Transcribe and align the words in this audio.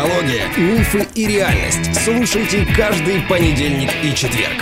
Психология, 0.00 0.46
мифы 0.56 1.06
и 1.14 1.26
реальность. 1.26 1.94
Слушайте 1.94 2.66
каждый 2.74 3.20
понедельник 3.28 3.90
и 4.02 4.14
четверг. 4.14 4.54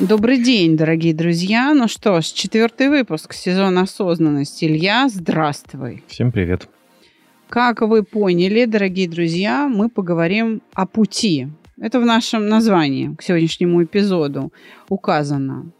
Добрый 0.00 0.42
день, 0.42 0.78
дорогие 0.78 1.12
друзья. 1.12 1.74
Ну 1.74 1.86
что 1.86 2.22
ж, 2.22 2.24
четвертый 2.24 2.88
выпуск 2.88 3.34
сезона 3.34 3.82
осознанности. 3.82 4.64
Илья, 4.64 5.10
здравствуй. 5.10 6.02
Всем 6.06 6.32
привет. 6.32 6.66
Как 7.50 7.82
вы 7.82 8.02
поняли, 8.04 8.64
дорогие 8.64 9.06
друзья, 9.08 9.68
мы 9.68 9.90
поговорим 9.90 10.62
о 10.72 10.86
пути. 10.86 11.48
Это 11.80 12.00
в 12.00 12.04
нашем 12.04 12.48
названии 12.48 13.14
к 13.14 13.22
сегодняшнему 13.22 13.84
эпизоду 13.84 14.52
указано. 14.88 15.72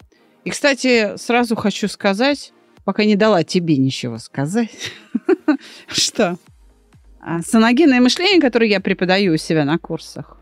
И, 0.44 0.50
кстати, 0.50 1.16
сразу 1.16 1.56
хочу 1.56 1.88
сказать, 1.88 2.52
пока 2.84 3.04
не 3.04 3.16
дала 3.16 3.42
тебе 3.42 3.76
ничего 3.76 4.18
сказать, 4.18 4.70
что 5.88 6.38
а, 7.20 7.42
саногенное 7.42 8.00
мышление, 8.00 8.40
которое 8.40 8.70
я 8.70 8.80
преподаю 8.80 9.34
у 9.34 9.36
себя 9.36 9.64
на 9.64 9.76
курсах, 9.78 10.38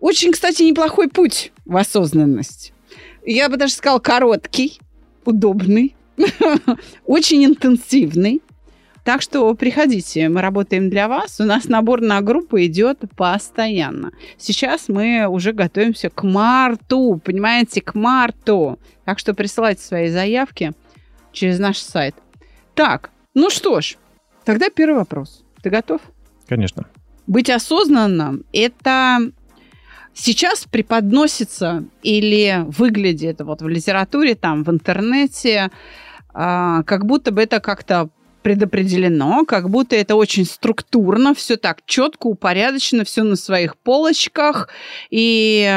очень, 0.00 0.32
кстати, 0.32 0.62
неплохой 0.62 1.08
путь 1.08 1.52
в 1.64 1.76
осознанность. 1.76 2.72
Я 3.24 3.48
бы 3.48 3.56
даже 3.56 3.72
сказала 3.72 3.98
короткий, 3.98 4.78
удобный, 5.24 5.96
очень 7.06 7.44
интенсивный. 7.44 8.42
Так 9.08 9.22
что 9.22 9.54
приходите, 9.54 10.28
мы 10.28 10.42
работаем 10.42 10.90
для 10.90 11.08
вас. 11.08 11.40
У 11.40 11.44
нас 11.44 11.64
набор 11.64 12.02
на 12.02 12.20
группу 12.20 12.58
идет 12.58 12.98
постоянно. 13.16 14.12
Сейчас 14.36 14.90
мы 14.90 15.26
уже 15.26 15.52
готовимся 15.52 16.10
к 16.10 16.24
марту, 16.24 17.18
понимаете, 17.24 17.80
к 17.80 17.94
марту. 17.94 18.78
Так 19.06 19.18
что 19.18 19.32
присылайте 19.32 19.80
свои 19.80 20.10
заявки 20.10 20.72
через 21.32 21.58
наш 21.58 21.78
сайт. 21.78 22.16
Так, 22.74 23.08
ну 23.32 23.48
что 23.48 23.80
ж, 23.80 23.96
тогда 24.44 24.68
первый 24.68 24.96
вопрос. 24.98 25.42
Ты 25.62 25.70
готов? 25.70 26.02
Конечно. 26.46 26.84
Быть 27.26 27.48
осознанным– 27.48 28.44
это 28.52 29.20
сейчас 30.12 30.66
преподносится 30.66 31.82
или 32.02 32.62
выглядит 32.66 33.40
вот 33.40 33.62
в 33.62 33.68
литературе, 33.68 34.34
там, 34.34 34.64
в 34.64 34.70
интернете, 34.70 35.70
а, 36.34 36.82
как 36.82 37.06
будто 37.06 37.32
бы 37.32 37.40
это 37.40 37.60
как-то 37.60 38.10
предопределено, 38.48 39.44
как 39.44 39.68
будто 39.68 39.94
это 39.94 40.16
очень 40.16 40.46
структурно, 40.46 41.34
все 41.34 41.58
так 41.58 41.80
четко, 41.84 42.28
упорядочено, 42.28 43.04
все 43.04 43.22
на 43.22 43.36
своих 43.36 43.76
полочках. 43.76 44.70
И 45.10 45.70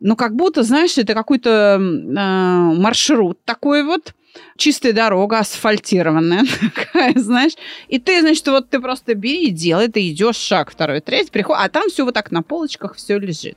ну, 0.00 0.16
как 0.16 0.34
будто, 0.34 0.64
знаешь, 0.64 0.98
это 0.98 1.14
какой-то 1.14 1.78
э, 1.78 2.80
маршрут 2.80 3.38
такой 3.44 3.84
вот, 3.84 4.12
чистая 4.56 4.92
дорога, 4.92 5.38
асфальтированная 5.38 6.46
такая, 6.74 7.16
знаешь. 7.16 7.52
И 7.86 8.00
ты, 8.00 8.22
значит, 8.22 8.48
вот 8.48 8.68
ты 8.68 8.80
просто 8.80 9.14
бери 9.14 9.46
и 9.46 9.50
делай, 9.50 9.86
ты 9.86 10.10
идешь 10.10 10.34
шаг 10.34 10.72
второй, 10.72 11.00
третий, 11.00 11.30
приход, 11.30 11.58
а 11.60 11.68
там 11.68 11.88
все 11.90 12.04
вот 12.04 12.14
так 12.14 12.32
на 12.32 12.42
полочках 12.42 12.96
все 12.96 13.20
лежит. 13.20 13.56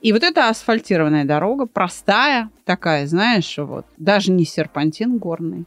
И 0.00 0.14
вот 0.14 0.22
эта 0.22 0.48
асфальтированная 0.48 1.26
дорога, 1.26 1.66
простая 1.66 2.48
такая, 2.64 3.06
знаешь, 3.06 3.58
вот, 3.58 3.84
даже 3.98 4.32
не 4.32 4.46
серпантин 4.46 5.18
горный, 5.18 5.66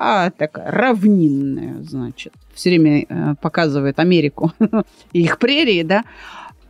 а 0.00 0.30
такая 0.30 0.70
равнинная, 0.70 1.82
значит. 1.82 2.32
Все 2.54 2.70
время 2.70 3.04
э, 3.08 3.34
показывает 3.42 3.98
Америку 3.98 4.52
и 5.12 5.22
их 5.22 5.38
прерии, 5.38 5.82
да. 5.82 6.04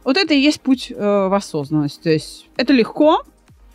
Вот 0.02 0.16
это 0.16 0.32
и 0.32 0.40
есть 0.40 0.62
путь 0.62 0.90
э, 0.90 0.96
в 0.96 1.34
осознанность. 1.34 2.00
То 2.00 2.08
есть 2.08 2.48
это 2.56 2.72
легко, 2.72 3.22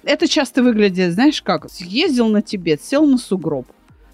это 0.04 0.28
часто 0.28 0.64
выглядит, 0.64 1.14
знаешь 1.14 1.44
как, 1.44 1.70
съездил 1.70 2.30
на 2.30 2.42
Тибет, 2.42 2.82
сел 2.82 3.06
на 3.06 3.20
сугроб, 3.20 3.68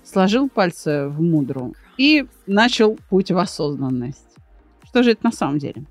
сложил 0.03 0.49
пальцы 0.49 1.07
в 1.07 1.21
мудру 1.21 1.73
и 1.97 2.25
начал 2.45 2.97
путь 3.09 3.31
в 3.31 3.37
осознанность. 3.37 4.27
Что 4.83 5.03
же 5.03 5.11
это 5.11 5.21
на 5.23 5.31
самом 5.31 5.57
деле? 5.57 5.85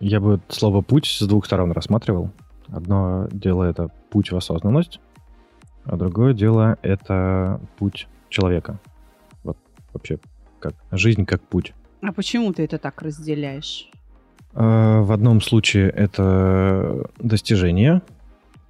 Я 0.00 0.18
бы 0.18 0.40
слово 0.48 0.80
«путь» 0.80 1.06
с 1.06 1.24
двух 1.24 1.46
сторон 1.46 1.70
рассматривал. 1.70 2.30
Одно 2.66 3.28
дело— 3.30 3.62
это 3.64 3.90
путь 4.10 4.32
в 4.32 4.36
осознанность, 4.36 4.98
а 5.84 5.96
другое 5.96 6.34
дело— 6.34 6.78
это 6.82 7.60
путь 7.78 8.08
человека. 8.34 8.78
Вот 9.42 9.56
вообще 9.92 10.18
как 10.58 10.74
жизнь 10.92 11.24
как 11.24 11.42
путь. 11.42 11.72
А 12.02 12.12
почему 12.12 12.52
ты 12.52 12.64
это 12.64 12.78
так 12.78 13.00
разделяешь? 13.02 13.88
А, 14.54 15.00
в 15.02 15.12
одном 15.12 15.40
случае 15.40 15.90
это 15.90 17.08
достижение, 17.18 18.02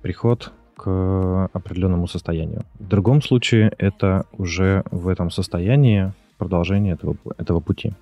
приход 0.03 0.53
к 0.77 1.49
определенному 1.53 2.07
состоянию. 2.09 2.63
В 2.79 2.89
другом 2.89 3.23
случае 3.23 3.73
это 3.79 4.27
уже 4.33 4.85
в 4.91 5.09
этом 5.09 5.31
состоянии 5.31 6.13
продолжение 6.37 6.95
этого, 6.95 7.17
этого 7.39 7.61
пути. 7.61 7.93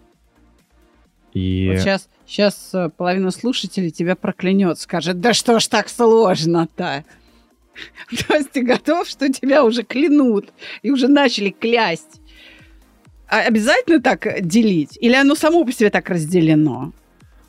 И... 1.32 1.68
Вот 1.70 1.80
сейчас, 1.80 2.08
сейчас 2.26 2.74
э, 2.74 2.90
половина 2.94 3.30
слушателей 3.30 3.90
тебя 3.90 4.16
проклянет, 4.16 4.78
скажет, 4.78 5.20
да 5.20 5.32
что 5.32 5.60
ж 5.60 5.66
так 5.66 5.88
сложно-то? 5.88 7.04
То 8.28 8.34
есть 8.34 8.50
ты 8.52 8.62
готов, 8.62 9.08
что 9.08 9.28
тебя 9.28 9.64
уже 9.64 9.82
клянут 9.82 10.52
и 10.82 10.90
уже 10.90 11.08
начали 11.08 11.50
клясть. 11.50 12.20
А 13.28 13.40
обязательно 13.40 14.00
так 14.00 14.42
делить? 14.42 14.98
Или 15.00 15.14
оно 15.14 15.34
само 15.34 15.64
по 15.64 15.72
себе 15.72 15.90
так 15.90 16.10
разделено? 16.10 16.92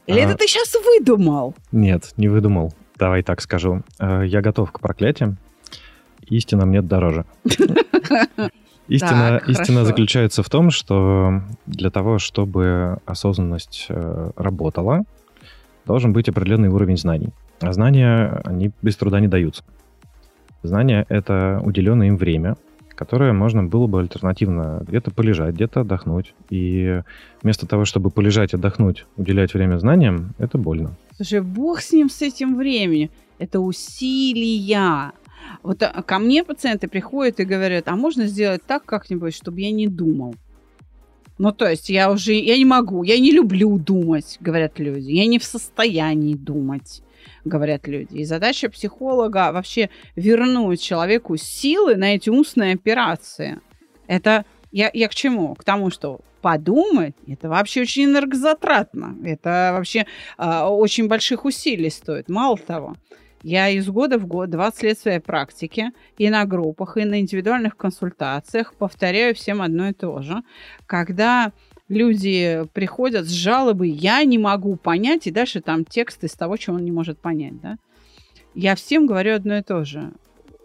Или 0.08 0.20
а... 0.20 0.24
это 0.24 0.38
ты 0.38 0.48
сейчас 0.48 0.74
выдумал? 0.86 1.56
Нет, 1.72 2.14
не 2.18 2.30
выдумал. 2.30 2.74
Давай 2.98 3.24
так 3.24 3.42
скажу. 3.42 3.84
Э, 4.00 4.24
я 4.26 4.42
готов 4.42 4.72
к 4.72 4.80
проклятиям. 4.80 5.38
Истинам 6.30 6.72
нет 6.72 6.88
дороже. 6.88 7.26
Истина, 8.90 9.40
так, 9.40 9.50
истина 9.50 9.86
заключается 9.86 10.44
в 10.44 10.50
том, 10.50 10.70
что 10.70 11.42
для 11.66 11.90
того, 11.90 12.20
чтобы 12.20 12.98
осознанность 13.06 13.86
э, 13.88 14.32
работала, 14.36 15.04
должен 15.86 16.12
быть 16.12 16.28
определенный 16.28 16.68
уровень 16.68 16.98
знаний. 16.98 17.30
А 17.62 17.72
знания, 17.72 18.42
они 18.44 18.72
без 18.82 18.98
труда 18.98 19.22
не 19.22 19.30
даются. 19.30 19.64
Знания— 20.64 21.06
это 21.10 21.62
уделенное 21.64 22.08
им 22.08 22.18
время, 22.18 22.56
которое 22.96 23.34
можно 23.34 23.64
было 23.64 23.88
бы 23.88 24.00
альтернативно 24.00 24.84
где-то 24.88 25.12
полежать, 25.12 25.56
где-то 25.56 25.82
отдохнуть. 25.82 26.34
И 26.50 27.02
вместо 27.42 27.68
того, 27.68 27.86
чтобы 27.86 28.10
полежать, 28.10 28.54
отдохнуть, 28.54 29.06
уделять 29.18 29.54
время 29.54 29.78
знаниям, 29.78 30.34
это 30.38 30.58
больно. 30.58 30.96
Слушай, 31.16 31.42
бог 31.42 31.82
с 31.82 31.92
ним, 31.92 32.10
с 32.10 32.22
этим 32.22 32.56
временем. 32.56 33.10
Это 33.40 33.60
усилия. 33.60 35.12
Вот 35.64 35.84
а, 35.84 36.02
ко 36.02 36.20
мне 36.20 36.44
пациенты 36.44 36.88
приходят 36.88 37.40
и 37.40 37.46
говорят, 37.46 37.88
а 37.88 37.96
можно 37.96 38.28
сделать 38.28 38.62
так 38.66 38.86
как-нибудь, 38.86 39.36
чтобы 39.36 39.62
я 39.62 39.72
не 39.72 39.88
думал? 39.88 40.36
Ну, 41.38 41.52
то 41.52 41.68
есть 41.68 41.90
я 41.90 42.12
уже, 42.12 42.34
я 42.34 42.58
не 42.58 42.66
могу, 42.66 43.04
я 43.04 43.20
не 43.20 43.32
люблю 43.32 43.78
думать, 43.80 44.38
говорят 44.40 44.80
люди. 44.80 45.12
Я 45.12 45.26
не 45.26 45.40
в 45.40 45.44
состоянии 45.44 46.36
думать 46.36 47.02
говорят 47.46 47.88
люди. 47.88 48.18
И 48.18 48.26
задача 48.26 48.70
психолога 48.70 49.52
вообще 49.52 49.90
вернуть 50.16 50.82
человеку 50.82 51.38
силы 51.38 51.96
на 51.96 52.16
эти 52.16 52.30
устные 52.30 52.74
операции. 52.74 53.60
Это 54.08 54.46
я, 54.72 54.90
я 54.94 55.08
к 55.08 55.16
чему? 55.16 55.56
К 55.56 55.64
тому, 55.64 55.90
что 55.90 56.22
подумать, 56.42 57.16
это 57.28 57.48
вообще 57.48 57.82
очень 57.82 58.06
энергозатратно. 58.06 59.16
Это 59.24 59.72
вообще 59.74 60.06
э, 60.38 60.60
очень 60.64 61.08
больших 61.08 61.46
усилий 61.46 61.90
стоит. 61.90 62.28
Мало 62.28 62.58
того, 62.58 62.96
я 63.44 63.70
из 63.70 63.88
года 63.88 64.18
в 64.18 64.26
год, 64.26 64.50
20 64.50 64.84
лет 64.84 65.00
своей 65.00 65.20
практики, 65.20 65.92
и 66.18 66.30
на 66.30 66.46
группах, 66.46 66.98
и 66.98 67.06
на 67.06 67.20
индивидуальных 67.20 67.78
консультациях 67.78 68.74
повторяю 68.74 69.36
всем 69.36 69.62
одно 69.62 69.90
и 69.90 69.94
то 69.94 70.22
же. 70.22 70.44
Когда 70.86 71.52
люди 71.90 72.64
приходят 72.74 73.26
с 73.26 73.32
жалобой, 73.32 73.90
я 73.90 74.24
не 74.24 74.38
могу 74.38 74.76
понять, 74.76 75.28
и 75.28 75.32
дальше 75.32 75.62
там 75.62 75.86
текст 75.86 76.24
из 76.24 76.34
того, 76.34 76.58
чего 76.58 76.76
он 76.78 76.86
не 76.86 76.92
может 76.92 77.20
понять, 77.20 77.60
да. 77.62 77.78
Я 78.56 78.76
всем 78.76 79.08
говорю 79.08 79.36
одно 79.36 79.58
и 79.58 79.64
то 79.64 79.84
же. 79.84 80.12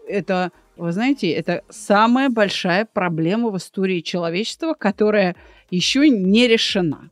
Это, 0.07 0.51
вы 0.77 0.91
знаете, 0.91 1.31
это 1.31 1.63
самая 1.69 2.29
большая 2.29 2.85
проблема 2.85 3.49
в 3.49 3.57
истории 3.57 4.01
человечества, 4.01 4.73
которая 4.73 5.35
еще 5.71 6.09
не 6.09 6.47
решена. 6.47 7.09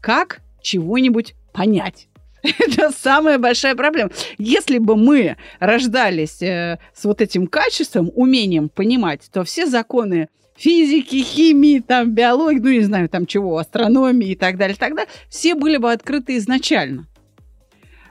Как 0.00 0.40
чего-нибудь 0.60 1.34
понять? 1.52 2.08
Это 2.42 2.90
самая 2.90 3.38
большая 3.38 3.76
проблема. 3.76 4.10
Если 4.38 4.78
бы 4.78 4.96
мы 4.96 5.36
рождались 5.60 6.42
э, 6.42 6.78
с 6.92 7.04
вот 7.04 7.20
этим 7.20 7.46
качеством, 7.46 8.10
умением 8.14 8.68
понимать, 8.68 9.28
то 9.32 9.44
все 9.44 9.66
законы 9.66 10.28
физики, 10.62 11.16
химии, 11.16 11.80
там, 11.80 12.12
биологии, 12.12 12.60
ну, 12.60 12.70
не 12.70 12.82
знаю, 12.82 13.08
там 13.08 13.26
чего, 13.26 13.58
астрономии 13.58 14.30
и 14.30 14.34
так 14.36 14.56
далее, 14.56 14.76
тогда 14.78 15.06
все 15.28 15.56
были 15.56 15.76
бы 15.76 15.90
открыты 15.90 16.36
изначально. 16.36 17.08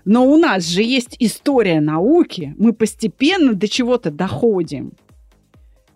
Но 0.04 0.26
у 0.26 0.36
нас 0.36 0.66
же 0.66 0.84
есть 0.84 1.16
история 1.20 1.80
науки, 1.80 2.54
мы 2.58 2.74
постепенно 2.74 3.54
до 3.54 3.70
чего-то 3.70 4.12
доходим. 4.12 4.92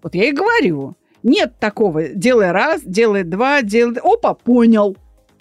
Вот 0.02 0.16
я 0.16 0.30
и 0.30 0.32
говорю, 0.32 0.96
нет 1.24 1.56
такого, 1.60 2.08
делай 2.08 2.52
раз, 2.52 2.84
делай 2.86 3.24
два, 3.24 3.62
делай... 3.62 3.98
Опа, 4.02 4.34
понял. 4.34 4.96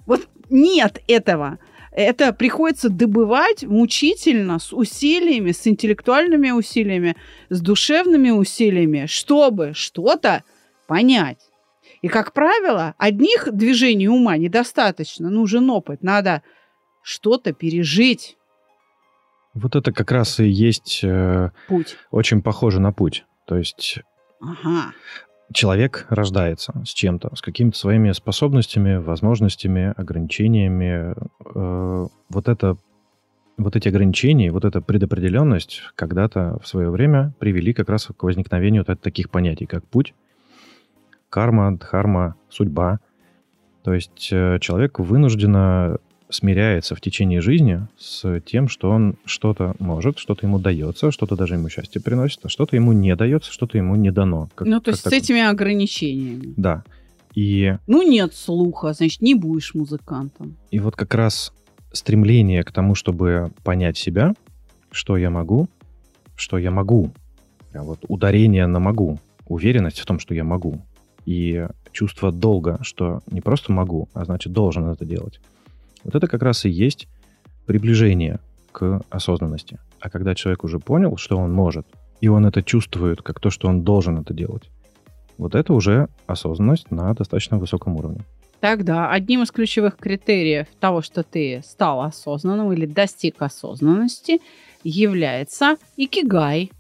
Вот 0.06 0.26
нет 0.50 1.00
этого. 1.06 1.58
это 1.92 2.32
приходится 2.32 2.88
добывать 2.88 3.62
мучительно, 3.62 4.58
с 4.58 4.72
усилиями, 4.72 5.52
с 5.52 5.64
интеллектуальными 5.68 6.50
усилиями, 6.50 7.14
с 7.50 7.60
душевными 7.60 8.30
усилиями, 8.30 9.06
чтобы 9.06 9.72
что-то 9.74 10.42
понять. 10.86 11.38
И, 12.02 12.08
как 12.08 12.32
правило, 12.32 12.94
одних 12.98 13.48
движений 13.52 14.08
ума 14.08 14.36
недостаточно, 14.36 15.30
нужен 15.30 15.68
опыт, 15.70 16.02
надо 16.02 16.42
что-то 17.02 17.52
пережить. 17.52 18.36
Вот 19.52 19.76
это 19.76 19.92
как 19.92 20.10
раз 20.10 20.40
и 20.40 20.48
есть 20.48 21.00
э, 21.04 21.50
Путь. 21.68 21.96
очень 22.10 22.42
похоже 22.42 22.80
на 22.80 22.92
путь. 22.92 23.24
То 23.46 23.56
есть 23.56 24.00
Ага. 24.40 24.92
человек 25.52 26.06
рождается 26.08 26.82
с 26.84 26.92
чем-то, 26.92 27.36
с 27.36 27.40
какими-то 27.42 27.78
своими 27.78 28.10
способностями, 28.12 28.96
возможностями, 28.96 29.92
ограничениями. 29.96 31.14
Э, 31.54 32.06
вот 32.30 32.48
это 32.48 32.78
вот 33.56 33.76
эти 33.76 33.88
ограничения, 33.88 34.50
вот 34.50 34.64
эта 34.64 34.80
предопределенность 34.80 35.82
когда-то 35.94 36.58
в 36.60 36.66
свое 36.66 36.90
время 36.90 37.32
привели 37.38 37.72
как 37.72 37.88
раз 37.88 38.06
к 38.06 38.22
возникновению 38.24 38.84
вот 38.86 39.00
таких 39.00 39.30
понятий, 39.30 39.66
как 39.66 39.86
путь, 39.86 40.14
карма, 41.34 41.76
дхарма, 41.76 42.36
судьба. 42.48 43.00
То 43.82 43.92
есть 43.92 44.28
э, 44.30 44.58
человек 44.60 45.00
вынужденно 45.00 45.98
смиряется 46.30 46.94
в 46.94 47.00
течение 47.00 47.40
жизни 47.40 47.88
с 47.98 48.40
тем, 48.42 48.68
что 48.68 48.88
он 48.88 49.16
что-то 49.24 49.74
может, 49.80 50.20
что-то 50.20 50.46
ему 50.46 50.60
дается, 50.60 51.10
что-то 51.10 51.34
даже 51.34 51.54
ему 51.54 51.68
счастье 51.68 52.00
приносит, 52.00 52.38
а 52.44 52.48
что-то 52.48 52.76
ему 52.76 52.92
не 52.92 53.16
дается, 53.16 53.50
что-то 53.52 53.76
ему 53.78 53.96
не 53.96 54.12
дано. 54.12 54.48
Как- 54.54 54.68
ну, 54.68 54.80
то 54.80 54.90
есть 54.90 55.00
с 55.00 55.02
такое. 55.02 55.18
этими 55.18 55.40
ограничениями. 55.40 56.54
Да. 56.56 56.84
И 57.34 57.74
Ну, 57.88 58.08
нет 58.08 58.32
слуха, 58.32 58.92
значит, 58.92 59.20
не 59.20 59.34
будешь 59.34 59.74
музыкантом. 59.74 60.56
И 60.70 60.78
вот 60.78 60.94
как 60.94 61.14
раз 61.14 61.52
стремление 61.92 62.62
к 62.62 62.70
тому, 62.70 62.94
чтобы 62.94 63.50
понять 63.64 63.98
себя, 63.98 64.34
что 64.92 65.16
я 65.16 65.30
могу, 65.30 65.68
что 66.36 66.58
я 66.58 66.70
могу, 66.70 67.10
прям 67.72 67.86
вот 67.86 67.98
ударение 68.06 68.68
на 68.68 68.78
могу, 68.78 69.18
уверенность 69.48 69.98
в 69.98 70.06
том, 70.06 70.20
что 70.20 70.32
я 70.32 70.44
могу, 70.44 70.80
и 71.26 71.66
чувство 71.92 72.32
долга, 72.32 72.78
что 72.82 73.20
не 73.30 73.40
просто 73.40 73.72
могу, 73.72 74.08
а 74.14 74.24
значит 74.24 74.52
должен 74.52 74.88
это 74.88 75.04
делать. 75.04 75.40
Вот 76.02 76.14
это 76.14 76.26
как 76.26 76.42
раз 76.42 76.64
и 76.64 76.70
есть 76.70 77.08
приближение 77.66 78.40
к 78.72 79.00
осознанности. 79.10 79.78
А 80.00 80.10
когда 80.10 80.34
человек 80.34 80.64
уже 80.64 80.78
понял, 80.78 81.16
что 81.16 81.36
он 81.38 81.52
может, 81.52 81.86
и 82.20 82.28
он 82.28 82.44
это 82.46 82.62
чувствует 82.62 83.22
как 83.22 83.40
то, 83.40 83.50
что 83.50 83.68
он 83.68 83.82
должен 83.82 84.18
это 84.18 84.34
делать, 84.34 84.70
вот 85.38 85.54
это 85.54 85.72
уже 85.72 86.08
осознанность 86.26 86.90
на 86.90 87.14
достаточно 87.14 87.58
высоком 87.58 87.96
уровне. 87.96 88.20
Тогда 88.60 89.10
одним 89.10 89.42
из 89.42 89.50
ключевых 89.50 89.96
критериев 89.96 90.66
того, 90.80 91.02
что 91.02 91.22
ты 91.22 91.60
стал 91.64 92.00
осознанным 92.00 92.72
или 92.72 92.86
достиг 92.86 93.42
осознанности, 93.42 94.40
является 94.82 95.76
икигай. 95.96 96.70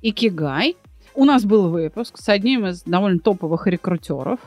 Икигай. 0.00 0.76
У 1.14 1.24
нас 1.24 1.44
был 1.44 1.68
выпуск 1.68 2.18
с 2.18 2.28
одним 2.28 2.66
из 2.66 2.82
довольно 2.82 3.20
топовых 3.20 3.68
рекрутеров. 3.68 4.40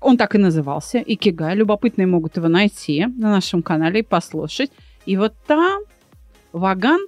Он 0.00 0.18
так 0.18 0.34
и 0.34 0.38
назывался, 0.38 0.98
Икигай. 0.98 1.54
Любопытные 1.54 2.06
могут 2.06 2.36
его 2.36 2.48
найти 2.48 3.06
на 3.06 3.30
нашем 3.30 3.62
канале 3.62 4.00
и 4.00 4.02
послушать. 4.02 4.70
И 5.06 5.16
вот 5.16 5.34
там 5.46 5.82
Ваган, 6.52 7.00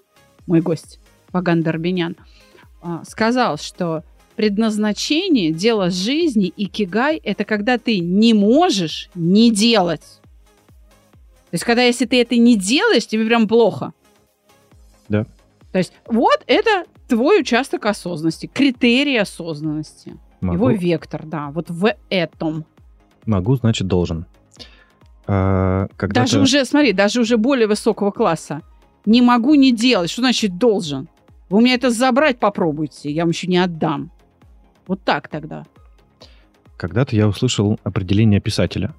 мой 0.47 0.61
гость, 0.61 1.01
Ваган 1.33 1.63
Дорбинян, 1.63 2.17
а, 2.81 3.03
сказал, 3.05 3.59
что 3.59 4.05
предназначение, 4.37 5.53
дело 5.53 5.91
жизни, 5.91 6.53
икигай– 6.57 7.17
это 7.25 7.45
когда 7.45 7.79
ты 7.79 8.01
не 8.01 8.35
можешь 8.35 9.11
не 9.15 9.51
делать. 9.51 10.21
То 11.51 11.57
есть, 11.57 11.65
когда 11.65 11.83
если 11.83 12.07
ты 12.07 12.21
это 12.21 12.37
не 12.37 12.57
делаешь, 12.57 13.07
тебе 13.07 13.27
прям 13.27 13.47
плохо. 13.47 13.93
Да. 15.09 15.25
То 15.73 15.79
есть, 15.79 15.93
вот 16.07 16.43
это 16.47 16.85
твой 17.09 17.41
участок 17.41 17.87
осознанности, 17.87 18.47
критерий 18.53 19.17
осознанности. 19.17 20.17
Могу. 20.41 20.55
Его 20.57 20.71
вектор, 20.71 21.25
да, 21.25 21.51
вот 21.51 21.71
в 21.71 21.95
этом. 22.11 22.65
Могу, 23.27 23.57
значит, 23.57 23.87
должен. 23.87 24.27
А, 25.27 25.87
когда 25.97 26.23
Даже 26.23 26.37
ты- 26.37 26.43
уже, 26.43 26.65
смотри, 26.65 26.93
даже 26.93 27.21
уже 27.21 27.37
более 27.39 27.67
высокого 27.67 28.11
класса. 28.11 28.61
Не 29.07 29.23
могу 29.23 29.55
не 29.55 29.73
делать. 29.73 30.11
Что 30.11 30.23
значит 30.23 30.59
должен? 30.59 31.09
Вы 31.49 31.59
у 31.59 31.61
меня 31.61 31.75
это 31.75 31.91
забрать 31.91 32.39
попробуйте, 32.39 33.11
я 33.11 33.23
вам 33.23 33.31
еще 33.31 33.47
не 33.47 33.59
отдам. 33.59 34.11
Вот 34.87 35.03
так 35.03 35.29
тогда. 35.29 35.65
Когда-то 36.77 37.17
я 37.17 37.29
услышал 37.29 37.79
определение 37.85 38.41
писателя. 38.41 38.95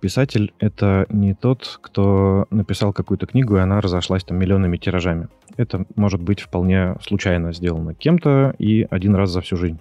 Писатель— 0.00 0.52
это 0.58 1.06
не 1.08 1.34
тот, 1.34 1.78
кто 1.82 2.46
написал 2.50 2.92
какую-то 2.92 3.26
книгу, 3.26 3.56
и 3.56 3.60
она 3.60 3.80
разошлась 3.80 4.24
там 4.24 4.38
миллионными 4.38 4.76
тиражами. 4.76 5.28
Это 5.56 5.86
может 5.96 6.20
быть 6.20 6.40
вполне 6.40 6.96
случайно 7.00 7.52
сделано 7.52 7.94
кем-то 7.94 8.54
и 8.58 8.86
один 8.90 9.14
раз 9.14 9.30
за 9.30 9.40
всю 9.40 9.56
жизнь. 9.56 9.80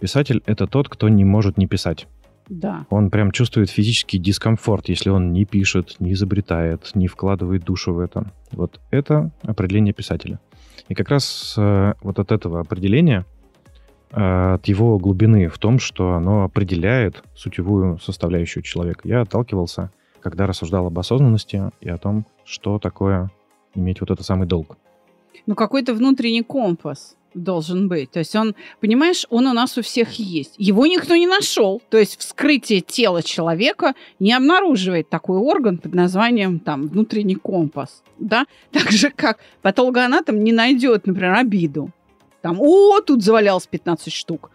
Писатель— 0.00 0.42
это 0.46 0.66
тот, 0.66 0.88
кто 0.88 1.08
не 1.08 1.24
может 1.24 1.58
не 1.58 1.66
писать. 1.66 2.06
Да. 2.48 2.86
Он 2.88 3.10
прям 3.10 3.30
чувствует 3.30 3.68
физический 3.68 4.18
дискомфорт, 4.18 4.88
если 4.88 5.10
он 5.10 5.32
не 5.32 5.44
пишет, 5.44 5.96
не 5.98 6.12
изобретает, 6.14 6.90
не 6.94 7.06
вкладывает 7.06 7.64
душу 7.64 7.92
в 7.92 7.98
это. 7.98 8.32
Вот 8.52 8.80
это 8.90 9.30
определение 9.42 9.92
писателя. 9.92 10.40
И 10.88 10.94
как 10.94 11.10
раз 11.10 11.54
э, 11.58 11.92
вот 12.00 12.18
от 12.18 12.32
этого 12.32 12.60
определения, 12.60 13.26
от 14.10 14.66
его 14.66 14.98
глубины 14.98 15.48
в 15.48 15.58
том, 15.58 15.78
что 15.78 16.14
оно 16.14 16.44
определяет 16.44 17.22
сутевую 17.34 17.98
составляющую 17.98 18.62
человека, 18.62 19.00
я 19.04 19.20
отталкивался, 19.20 19.90
когда 20.20 20.46
рассуждал 20.46 20.86
об 20.86 20.98
осознанности 20.98 21.70
и 21.80 21.88
о 21.88 21.98
том, 21.98 22.26
что 22.44 22.78
такое 22.78 23.30
иметь 23.74 24.00
вот 24.00 24.10
этот 24.10 24.24
самый 24.24 24.46
долг. 24.46 24.76
Ну, 25.46 25.54
какой-то 25.54 25.94
внутренний 25.94 26.42
компас 26.42 27.16
должен 27.34 27.88
быть. 27.88 28.10
То 28.10 28.18
есть 28.18 28.34
он, 28.34 28.54
понимаешь, 28.80 29.26
он 29.30 29.46
у 29.46 29.52
нас 29.52 29.78
у 29.78 29.82
всех 29.82 30.12
есть. 30.12 30.54
Его 30.58 30.86
никто 30.86 31.16
не 31.16 31.26
нашел. 31.26 31.80
То 31.90 31.98
есть 31.98 32.18
вскрытие 32.18 32.80
тела 32.80 33.22
человека 33.22 33.94
не 34.18 34.32
обнаруживает 34.32 35.08
такой 35.08 35.38
орган 35.38 35.78
под 35.78 35.94
названием 35.94 36.58
там 36.58 36.88
внутренний 36.88 37.36
компас. 37.36 38.02
Да? 38.18 38.46
Так 38.72 38.90
же, 38.90 39.10
как 39.10 39.38
патологоанатом 39.62 40.42
не 40.42 40.52
найдет, 40.52 41.06
например, 41.06 41.34
обиду. 41.34 41.90
Там, 42.42 42.60
о, 42.60 43.00
тут 43.00 43.22
завалялось 43.22 43.66
15 43.66 44.12
штук 44.12 44.50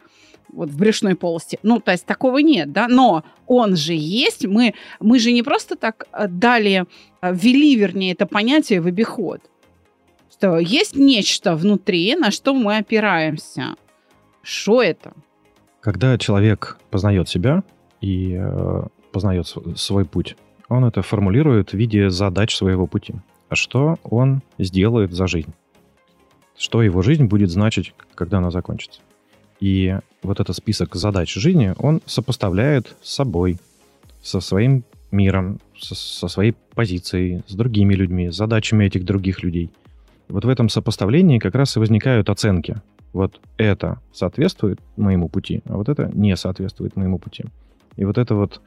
вот 0.51 0.69
в 0.69 0.77
брюшной 0.77 1.15
полости. 1.15 1.57
Ну, 1.63 1.79
то 1.79 1.91
есть 1.91 2.05
такого 2.05 2.37
нет, 2.37 2.71
да, 2.71 2.87
но 2.87 3.23
он 3.47 3.75
же 3.75 3.93
есть. 3.93 4.45
Мы, 4.45 4.75
мы 4.99 5.19
же 5.19 5.31
не 5.31 5.41
просто 5.41 5.75
так 5.75 6.07
э, 6.13 6.27
дали, 6.27 6.85
э, 7.21 7.33
ввели, 7.33 7.75
вернее, 7.75 8.13
это 8.13 8.25
понятие 8.25 8.81
в 8.81 8.87
обиход 8.87 9.41
что 10.43 10.59
есть 10.59 10.97
нечто 10.97 11.55
внутри, 11.55 12.15
на 12.15 12.29
что 12.29 12.53
мы 12.53 12.75
опираемся. 12.75 13.75
Что 14.41 14.83
это? 14.83 15.13
Когда 15.79 16.17
человек 16.17 16.79
познает 16.89 17.29
себя 17.29 17.63
и 18.01 18.35
э, 18.37 18.83
познает 19.13 19.47
св- 19.47 19.79
свой 19.79 20.03
путь, 20.03 20.35
он 20.67 20.83
это 20.83 21.01
формулирует 21.01 21.71
в 21.71 21.75
виде 21.75 22.09
задач 22.09 22.53
своего 22.53 22.87
пути. 22.87 23.13
А 23.47 23.55
что 23.55 23.95
он 24.03 24.41
сделает 24.59 25.13
за 25.13 25.27
жизнь? 25.27 25.53
Что 26.57 26.81
его 26.81 27.01
жизнь 27.01 27.25
будет 27.25 27.49
значить, 27.49 27.93
когда 28.15 28.37
она 28.37 28.51
закончится? 28.51 29.01
И 29.59 29.97
вот 30.21 30.39
этот 30.39 30.55
список 30.55 30.95
задач 30.95 31.33
жизни 31.33 31.73
он 31.77 32.01
сопоставляет 32.05 32.95
с 33.01 33.13
собой, 33.13 33.57
со 34.21 34.39
своим 34.39 34.83
миром, 35.11 35.59
со, 35.79 35.95
со 35.95 36.27
своей 36.27 36.55
позицией, 36.75 37.43
с 37.47 37.53
другими 37.53 37.93
людьми, 37.93 38.29
с 38.29 38.35
задачами 38.35 38.85
этих 38.85 39.05
других 39.05 39.43
людей. 39.43 39.69
Вот 40.27 40.45
в 40.45 40.49
этом 40.49 40.69
сопоставлении 40.69 41.39
как 41.39 41.55
раз 41.55 41.75
и 41.75 41.79
возникают 41.79 42.29
оценки. 42.29 42.77
Вот 43.13 43.39
это 43.57 43.99
соответствует 44.11 44.79
моему 44.97 45.29
пути, 45.29 45.61
а 45.65 45.77
вот 45.77 45.87
это 45.87 46.09
не 46.13 46.35
соответствует 46.35 46.95
моему 46.95 47.19
пути. 47.19 47.45
И 47.95 48.05
вот 48.05 48.17
это 48.17 48.33
вот 48.33 48.61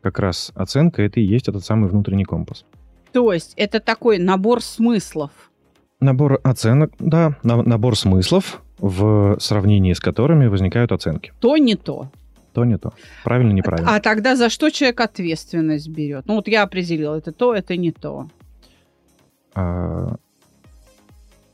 как 0.00 0.18
раз 0.18 0.50
оценка, 0.54 1.02
это 1.02 1.20
и 1.20 1.24
есть 1.24 1.48
этот 1.48 1.64
самый 1.64 1.90
внутренний 1.90 2.24
компас. 2.24 2.64
То 3.12 3.32
есть 3.32 3.52
это 3.56 3.80
такой 3.80 4.18
набор 4.18 4.62
смыслов. 4.62 5.30
Набор 6.02 6.40
оценок, 6.42 6.92
да, 6.98 7.36
на- 7.44 7.62
набор 7.62 7.96
смыслов, 7.96 8.60
в 8.78 9.36
сравнении 9.38 9.92
с 9.92 10.00
которыми 10.00 10.46
возникают 10.48 10.90
оценки. 10.90 11.32
То 11.38 11.56
не 11.56 11.76
то. 11.76 12.10
То 12.52 12.64
не 12.64 12.76
то. 12.76 12.92
Правильно, 13.22 13.52
неправильно. 13.52 13.94
А 13.94 14.00
тогда 14.00 14.34
за 14.34 14.50
что 14.50 14.70
человек 14.70 15.00
ответственность 15.00 15.88
берет? 15.88 16.26
Ну 16.26 16.34
вот 16.34 16.48
я 16.48 16.64
определил, 16.64 17.14
это 17.14 17.30
то, 17.30 17.54
это 17.54 17.76
не 17.76 17.92
то. 17.92 18.28
А, 19.54 20.16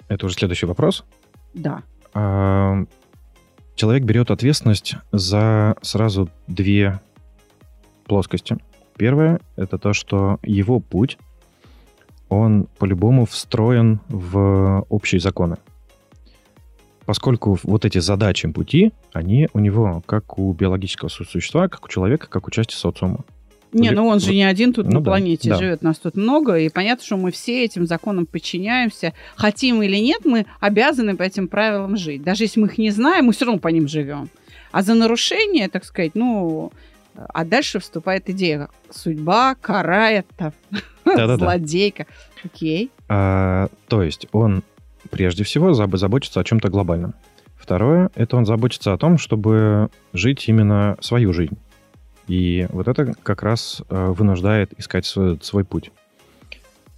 это 0.08 0.24
уже 0.24 0.34
следующий 0.34 0.64
вопрос. 0.64 1.04
Да. 1.52 1.82
А, 2.14 2.84
человек 3.74 4.04
берет 4.04 4.30
ответственность 4.30 4.94
за 5.12 5.76
сразу 5.82 6.30
две 6.46 7.00
плоскости. 8.06 8.56
Первое— 8.96 9.40
это 9.56 9.76
то, 9.76 9.92
что 9.92 10.38
его 10.42 10.80
путь, 10.80 11.18
он 12.28 12.68
по-любому 12.78 13.26
встроен 13.26 14.00
в 14.08 14.84
общие 14.88 15.20
законы. 15.20 15.56
Поскольку 17.06 17.58
вот 17.62 17.84
эти 17.84 17.98
задачи 17.98 18.48
пути, 18.48 18.92
они 19.12 19.48
у 19.54 19.60
него 19.60 20.02
как 20.04 20.38
у 20.38 20.52
биологического 20.52 21.08
существа, 21.08 21.68
как 21.68 21.86
у 21.86 21.88
человека, 21.88 22.28
как 22.28 22.46
у 22.46 22.50
части 22.50 22.74
социума. 22.74 23.24
Не, 23.72 23.90
ну 23.90 24.06
он 24.06 24.20
же 24.20 24.34
не 24.34 24.44
один 24.44 24.72
тут 24.72 24.86
Ну 24.86 24.92
на 24.92 25.00
да, 25.00 25.10
планете 25.10 25.50
да. 25.50 25.56
живет, 25.56 25.82
нас 25.82 25.98
тут 25.98 26.16
много, 26.16 26.58
и 26.58 26.68
понятно, 26.68 27.04
что 27.04 27.16
мы 27.16 27.30
все 27.30 27.64
этим 27.64 27.86
законам 27.86 28.26
подчиняемся. 28.26 29.12
Хотим 29.36 29.82
или 29.82 29.96
нет, 29.96 30.24
мы 30.24 30.46
обязаны 30.60 31.16
по 31.16 31.22
этим 31.22 31.48
правилам 31.48 31.96
жить. 31.96 32.22
Даже 32.22 32.44
если 32.44 32.60
мы 32.60 32.68
их 32.68 32.78
не 32.78 32.90
знаем, 32.90 33.26
мы 33.26 33.32
все 33.32 33.44
равно 33.44 33.60
по 33.60 33.68
ним 33.68 33.88
живем. 33.88 34.28
А 34.70 34.82
за 34.82 34.94
нарушение, 34.94 35.68
так 35.68 35.84
сказать, 35.84 36.12
ну, 36.14 36.72
а 37.28 37.44
дальше 37.44 37.80
вступает 37.80 38.28
идея. 38.30 38.68
Судьба 38.90 39.54
карает 39.54 40.26
там, 40.36 40.52
Да-да-да. 41.04 41.36
злодейка. 41.36 42.06
Окей. 42.44 42.90
А, 43.08 43.68
то 43.88 44.02
есть 44.02 44.26
он 44.32 44.62
прежде 45.10 45.44
всего 45.44 45.70
заб- 45.70 45.96
заботится 45.96 46.40
о 46.40 46.44
чем-то 46.44 46.68
глобальном. 46.68 47.14
Второе, 47.56 48.10
это 48.14 48.36
он 48.36 48.46
заботится 48.46 48.92
о 48.92 48.98
том, 48.98 49.18
чтобы 49.18 49.90
жить 50.12 50.48
именно 50.48 50.96
свою 51.00 51.32
жизнь. 51.32 51.58
И 52.26 52.66
вот 52.70 52.88
это 52.88 53.14
как 53.22 53.42
раз 53.42 53.82
э, 53.88 54.06
вынуждает 54.16 54.72
искать 54.78 55.06
свой, 55.06 55.38
свой 55.42 55.64
путь. 55.64 55.90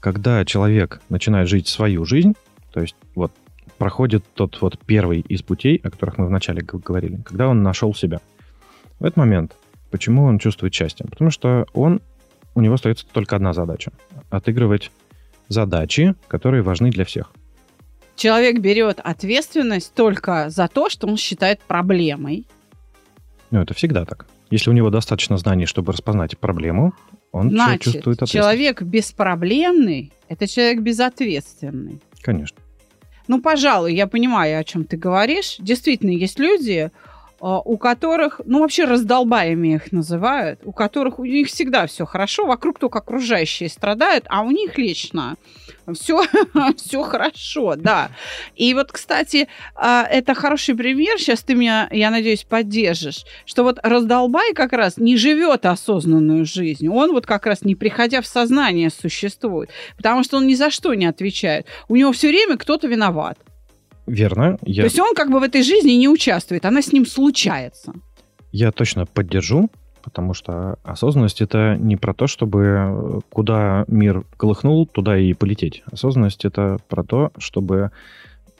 Когда 0.00 0.44
человек 0.44 1.00
начинает 1.08 1.48
жить 1.48 1.68
свою 1.68 2.04
жизнь, 2.04 2.34
то 2.72 2.80
есть 2.80 2.96
вот 3.14 3.32
проходит 3.78 4.24
тот 4.34 4.60
вот 4.60 4.78
первый 4.84 5.20
из 5.20 5.42
путей, 5.42 5.80
о 5.82 5.90
которых 5.90 6.18
мы 6.18 6.26
вначале 6.26 6.62
говорили, 6.62 7.20
когда 7.24 7.48
он 7.48 7.62
нашел 7.62 7.94
себя. 7.94 8.20
В 8.98 9.04
этот 9.04 9.16
момент, 9.16 9.56
почему 9.90 10.25
он 10.25 10.38
чувствует 10.38 10.75
счастье? 10.75 11.06
Потому 11.09 11.30
что 11.30 11.66
он, 11.73 12.00
у 12.54 12.61
него 12.61 12.75
остается 12.75 13.06
только 13.12 13.37
одна 13.37 13.52
задача. 13.52 13.92
Отыгрывать 14.30 14.90
задачи, 15.49 16.14
которые 16.28 16.62
важны 16.62 16.90
для 16.90 17.04
всех. 17.04 17.32
Человек 18.16 18.59
берет 18.61 19.00
ответственность 19.02 19.94
только 19.94 20.50
за 20.50 20.68
то, 20.68 20.90
что 20.90 21.06
он 21.06 21.16
считает 21.16 21.61
проблемой. 21.61 22.47
Ну, 23.50 23.61
это 23.61 23.75
всегда 23.75 24.04
так. 24.04 24.26
Если 24.50 24.68
у 24.68 24.73
него 24.73 24.90
достаточно 24.90 25.38
знаний, 25.38 25.66
чтобы 25.66 25.92
распознать 25.92 26.37
проблему, 26.37 26.92
он 27.32 27.50
Значит, 27.50 27.82
чувствует 27.82 28.16
ответственность. 28.23 28.32
человек 28.32 28.82
беспроблемный– 28.82 30.12
это 30.28 30.47
человек 30.47 30.80
безответственный. 30.80 32.00
Конечно. 32.20 32.59
Ну, 33.28 33.40
пожалуй, 33.40 33.94
я 33.94 34.09
понимаю, 34.09 34.59
о 34.59 34.64
чем 34.64 34.85
ты 34.85 34.97
говоришь. 34.97 35.56
Действительно, 35.61 36.11
есть 36.11 36.40
люди, 36.40 36.90
у 37.40 37.78
которых, 37.78 38.40
ну, 38.44 38.61
вообще 38.61 38.85
раздолбаями 38.85 39.75
их 39.75 39.92
называют, 39.92 40.61
у 40.64 40.73
которых 40.73 41.18
у 41.18 41.25
них 41.25 41.49
всегда 41.49 41.87
все 41.87 42.04
хорошо, 42.04 42.47
вокруг 42.47 42.78
только 42.78 42.99
окружающие 42.99 43.68
страдают, 43.68 44.26
а 44.28 44.42
у 44.42 44.50
них 44.50 44.76
лично 44.76 45.37
все, 45.94 46.23
все 46.76 47.02
хорошо, 47.02 47.75
да. 47.76 48.11
И 48.56 48.75
вот, 48.75 48.92
кстати, 48.92 49.49
а, 49.75 50.06
это 50.09 50.35
хороший 50.35 50.75
пример, 50.75 51.18
сейчас 51.18 51.40
ты 51.40 51.54
меня, 51.54 51.88
я 51.90 52.11
надеюсь, 52.11 52.44
поддержишь, 52.44 53.25
что 53.47 53.62
вот 53.62 53.78
раздолбай 53.82 54.52
как 54.52 54.73
раз 54.73 54.97
не 54.97 55.16
живет 55.16 55.66
осознанную 55.66 56.44
жизнь, 56.44 56.88
он 56.88 57.12
вот 57.12 57.26
как 57.26 57.47
раз 57.47 57.62
не 57.62 57.75
приходя 57.75 58.20
в 58.20 58.26
сознание 58.26 58.90
существует, 58.90 59.70
потому 59.97 60.23
что 60.23 60.37
он 60.37 60.47
ни 60.47 60.54
за 60.54 60.70
что 60.70 60.94
не 60.94 61.06
отвечает. 61.06 61.66
У 61.88 61.97
него 61.97 62.12
все 62.12 62.28
время 62.28 62.56
кто-то 62.56 62.87
виноват. 62.87 63.38
Верно. 64.11 64.59
Я, 64.62 64.83
То 64.83 64.87
есть 64.87 64.99
он 64.99 65.14
как 65.14 65.31
бы 65.31 65.38
в 65.38 65.43
этой 65.43 65.62
жизни 65.62 65.93
не 65.93 66.09
участвует, 66.09 66.64
она 66.64 66.83
с 66.83 66.93
ним 66.93 67.07
случается. 67.07 67.93
я 68.52 68.73
точно 68.73 69.07
поддержу, 69.07 69.71
потому 70.02 70.35
что 70.35 70.79
осознанность 70.83 71.40
это 71.40 71.76
не 71.79 71.97
про 71.97 72.12
то, 72.14 72.26
чтобы 72.26 72.61
э, 72.64 73.21
куда 73.31 73.85
мир 73.87 74.25
колыхнул, 74.37 74.87
туда 74.87 75.17
и 75.17 75.33
полететь. 75.35 75.83
Осознанность 75.93 76.45
это 76.45 76.79
про 76.88 77.05
то, 77.05 77.31
чтобы 77.38 77.90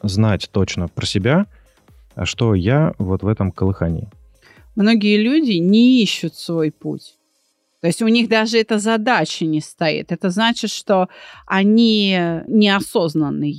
знать 0.03 0.49
точно 0.53 0.89
про 0.89 1.07
себя, 1.07 1.47
а 2.15 2.27
что 2.27 2.55
я 2.55 2.95
вот 2.99 3.23
в 3.23 3.27
этом 3.27 3.51
колыхании. 3.51 4.09
Многие 4.77 5.17
люди 5.17 5.53
не 5.59 6.03
ищут 6.03 6.37
свой 6.37 6.71
путь. 6.71 7.17
То 7.81 7.89
есть 7.89 8.03
у 8.03 8.09
них 8.09 8.29
даже 8.29 8.59
эта 8.59 8.79
задача 8.79 9.47
не 9.47 9.61
стоит. 9.61 10.13
Это 10.13 10.31
значит, 10.31 10.71
что 10.71 11.09
они 11.47 12.17
неосознанные 12.47 13.51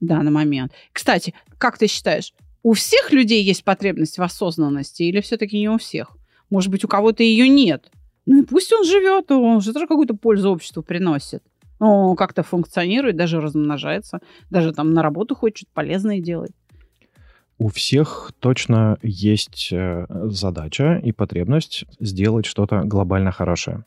в 0.00 0.06
данный 0.06 0.30
момент. 0.30 0.72
Кстати, 0.92 1.34
как 1.58 1.78
ты 1.78 1.86
считаешь, 1.86 2.32
у 2.62 2.72
всех 2.72 3.12
людей 3.12 3.42
есть 3.42 3.64
потребность 3.64 4.18
в 4.18 4.22
осознанности 4.22 5.02
или 5.02 5.20
все-таки 5.20 5.58
не 5.58 5.68
у 5.68 5.78
всех? 5.78 6.16
Может 6.50 6.70
быть, 6.70 6.84
у 6.84 6.88
кого-то 6.88 7.22
ее 7.22 7.48
нет. 7.48 7.90
Ну 8.26 8.42
и 8.42 8.44
пусть 8.44 8.72
он 8.72 8.84
живет, 8.84 9.30
он 9.30 9.60
же 9.60 9.72
тоже 9.72 9.86
какую-то 9.86 10.14
пользу 10.14 10.50
обществу 10.50 10.82
приносит. 10.82 11.42
Ну, 11.80 12.14
как-то 12.16 12.42
функционирует, 12.42 13.16
даже 13.16 13.40
размножается, 13.40 14.20
даже 14.50 14.72
там 14.72 14.92
на 14.92 15.02
работу 15.02 15.34
ходит, 15.34 15.58
что-то 15.58 15.72
полезное 15.74 16.20
делает. 16.20 16.52
У 17.58 17.68
всех 17.68 18.32
точно 18.38 18.98
есть 19.02 19.70
э, 19.72 20.06
задача 20.08 21.00
и 21.02 21.12
потребность 21.12 21.84
сделать 21.98 22.46
что-то 22.46 22.82
глобально 22.84 23.32
хорошее. 23.32 23.84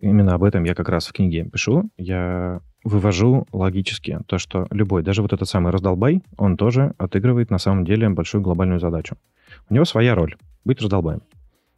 Именно 0.00 0.34
об 0.34 0.42
этом 0.42 0.64
я 0.64 0.74
как 0.74 0.88
раз 0.88 1.06
в 1.06 1.12
книге 1.12 1.44
пишу. 1.44 1.90
Я 1.96 2.60
вывожу 2.84 3.46
логически 3.52 4.18
то, 4.26 4.38
что 4.38 4.66
любой, 4.70 5.02
даже 5.02 5.22
вот 5.22 5.32
этот 5.32 5.48
самый 5.48 5.72
раздолбай, 5.72 6.22
он 6.36 6.56
тоже 6.56 6.94
отыгрывает 6.98 7.50
на 7.50 7.58
самом 7.58 7.84
деле 7.84 8.08
большую 8.08 8.42
глобальную 8.42 8.80
задачу. 8.80 9.16
У 9.68 9.74
него 9.74 9.84
своя 9.84 10.14
роль— 10.14 10.36
быть 10.64 10.80
раздолбаем. 10.80 11.22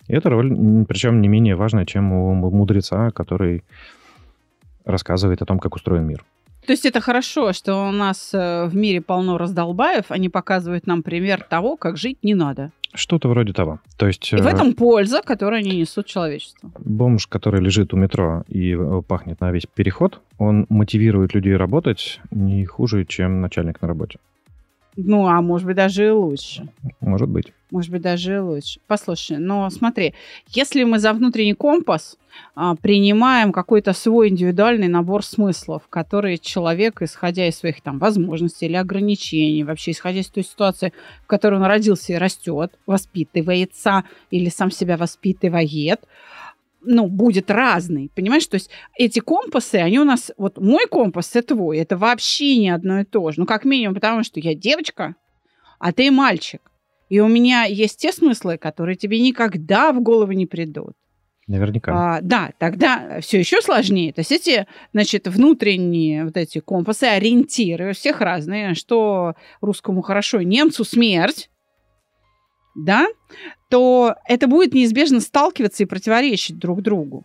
И 0.06 0.12
эта 0.12 0.30
роль, 0.30 0.54
причем 0.86 1.20
не 1.20 1.28
менее 1.28 1.56
важная, 1.56 1.86
чем 1.86 2.12
у 2.12 2.34
мудреца, 2.34 3.10
который 3.10 3.64
рассказывает 4.84 5.40
о 5.42 5.46
том, 5.46 5.58
как 5.58 5.76
устроен 5.76 6.06
мир. 6.06 6.24
То 6.66 6.72
есть 6.72 6.86
это 6.86 7.00
хорошо, 7.00 7.52
что 7.52 7.88
у 7.88 7.90
нас 7.90 8.32
э, 8.32 8.66
в 8.66 8.74
мире 8.74 9.02
полно 9.02 9.36
раздолбаев, 9.36 10.06
они 10.08 10.30
показывают 10.30 10.86
нам 10.86 11.02
пример 11.02 11.42
того, 11.42 11.76
как 11.76 11.98
жить 11.98 12.18
не 12.22 12.34
надо. 12.34 12.70
Что-то 12.94 13.28
вроде 13.28 13.52
того. 13.52 13.80
То 13.96 14.06
есть 14.06 14.32
И 14.32 14.36
в 14.36 14.46
э, 14.46 14.50
этом 14.50 14.74
польза, 14.74 15.20
которую 15.22 15.58
они 15.58 15.80
несут 15.80 16.06
человечеству. 16.06 16.72
бомж, 16.78 17.26
который 17.26 17.60
лежит 17.60 17.92
у 17.92 17.96
метро 17.96 18.44
и 18.48 18.74
э, 18.74 19.02
пахнет 19.06 19.40
на 19.40 19.50
весь 19.50 19.66
переход, 19.66 20.20
он 20.38 20.66
мотивирует 20.68 21.34
людей 21.34 21.56
работать 21.56 22.20
не 22.30 22.64
хуже, 22.64 23.04
чем 23.04 23.40
начальник 23.40 23.82
на 23.82 23.88
работе. 23.88 24.18
Ну, 24.96 25.26
а 25.26 25.40
может 25.40 25.66
быть, 25.66 25.76
даже 25.76 26.06
и 26.06 26.10
лучше. 26.10 26.68
Может 27.00 27.28
быть. 27.28 27.52
Может 27.70 27.90
быть, 27.90 28.02
даже 28.02 28.36
и 28.36 28.38
лучше. 28.38 28.80
Послушай, 28.86 29.38
но 29.38 29.68
смотри, 29.70 30.14
если 30.48 30.84
мы 30.84 31.00
за 31.00 31.12
внутренний 31.12 31.54
компас 31.54 32.16
а, 32.54 32.76
принимаем 32.76 33.50
какой-то 33.52 33.92
свой 33.92 34.28
индивидуальный 34.28 34.86
набор 34.86 35.24
смыслов, 35.24 35.82
которые 35.88 36.38
человек, 36.38 37.02
исходя 37.02 37.48
из 37.48 37.56
своих 37.56 37.80
там 37.80 37.98
возможностей 37.98 38.66
или 38.66 38.76
ограничений, 38.76 39.64
вообще 39.64 39.90
исходя 39.90 40.20
из 40.20 40.28
той 40.28 40.44
ситуации, 40.44 40.92
в 41.24 41.26
которой 41.26 41.56
он 41.56 41.64
родился 41.64 42.12
и 42.12 42.16
растет, 42.16 42.72
воспитывается 42.86 44.04
или 44.30 44.48
сам 44.48 44.70
себя 44.70 44.96
воспитывает, 44.96 46.00
ну, 46.84 47.08
будет 47.08 47.50
разный, 47.50 48.10
понимаешь? 48.14 48.46
То 48.46 48.54
есть 48.54 48.70
эти 48.96 49.20
компасы, 49.20 49.76
они 49.76 49.98
у 49.98 50.04
нас... 50.04 50.32
Вот 50.36 50.58
мой 50.58 50.86
компас 50.86 51.34
и 51.36 51.40
твой, 51.40 51.78
это 51.78 51.96
вообще 51.96 52.56
не 52.56 52.70
одно 52.70 53.00
и 53.00 53.04
то 53.04 53.30
же. 53.30 53.40
Ну, 53.40 53.46
как 53.46 53.64
минимум, 53.64 53.94
потому 53.94 54.24
что 54.24 54.40
я 54.40 54.54
девочка, 54.54 55.16
а 55.78 55.92
ты 55.92 56.10
мальчик. 56.10 56.60
И 57.08 57.20
у 57.20 57.28
меня 57.28 57.64
есть 57.64 57.98
те 57.98 58.12
смыслы, 58.12 58.58
которые 58.58 58.96
тебе 58.96 59.20
никогда 59.20 59.92
в 59.92 60.00
голову 60.00 60.32
не 60.32 60.46
придут. 60.46 60.94
Наверняка. 61.46 62.16
А, 62.16 62.20
да, 62.22 62.52
тогда 62.58 63.20
все 63.20 63.38
еще 63.38 63.60
сложнее. 63.60 64.12
То 64.12 64.20
есть 64.20 64.32
эти, 64.32 64.66
значит, 64.92 65.28
внутренние 65.28 66.24
вот 66.24 66.36
эти 66.36 66.60
компасы, 66.60 67.04
ориентиры, 67.04 67.90
у 67.90 67.92
всех 67.92 68.20
разные, 68.20 68.74
что 68.74 69.34
русскому 69.60 70.00
хорошо, 70.00 70.40
немцу 70.40 70.84
смерть, 70.84 71.50
да, 72.74 73.06
то 73.68 74.14
это 74.26 74.46
будет 74.46 74.74
неизбежно 74.74 75.20
сталкиваться 75.20 75.82
и 75.82 75.86
противоречить 75.86 76.58
друг 76.58 76.82
другу. 76.82 77.24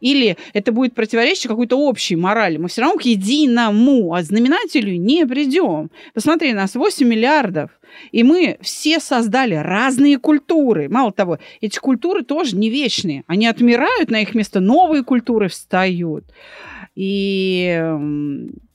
Или 0.00 0.36
это 0.52 0.72
будет 0.72 0.94
противоречить 0.94 1.48
какой-то 1.48 1.76
общей 1.78 2.16
морали. 2.16 2.58
Мы 2.58 2.68
все 2.68 2.82
равно 2.82 2.98
к 2.98 3.02
единому 3.02 4.14
а 4.14 4.22
знаменателю 4.22 4.96
не 4.98 5.26
придем. 5.26 5.90
Посмотри, 6.12 6.52
нас 6.52 6.74
8 6.74 7.06
миллиардов, 7.06 7.70
и 8.12 8.22
мы 8.22 8.58
все 8.60 9.00
создали 9.00 9.54
разные 9.54 10.18
культуры. 10.18 10.88
Мало 10.90 11.12
того, 11.12 11.38
эти 11.60 11.78
культуры 11.78 12.24
тоже 12.24 12.56
не 12.56 12.68
вечные. 12.68 13.24
Они 13.26 13.46
отмирают, 13.46 14.10
на 14.10 14.20
их 14.20 14.34
место 14.34 14.60
новые 14.60 15.02
культуры 15.02 15.48
встают. 15.48 16.24
И 16.94 17.82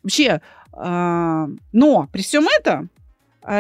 вообще, 0.03 0.41
а, 0.74 1.48
но 1.72 2.10
при 2.12 2.22
всем 2.24 2.46
этом 2.60 2.89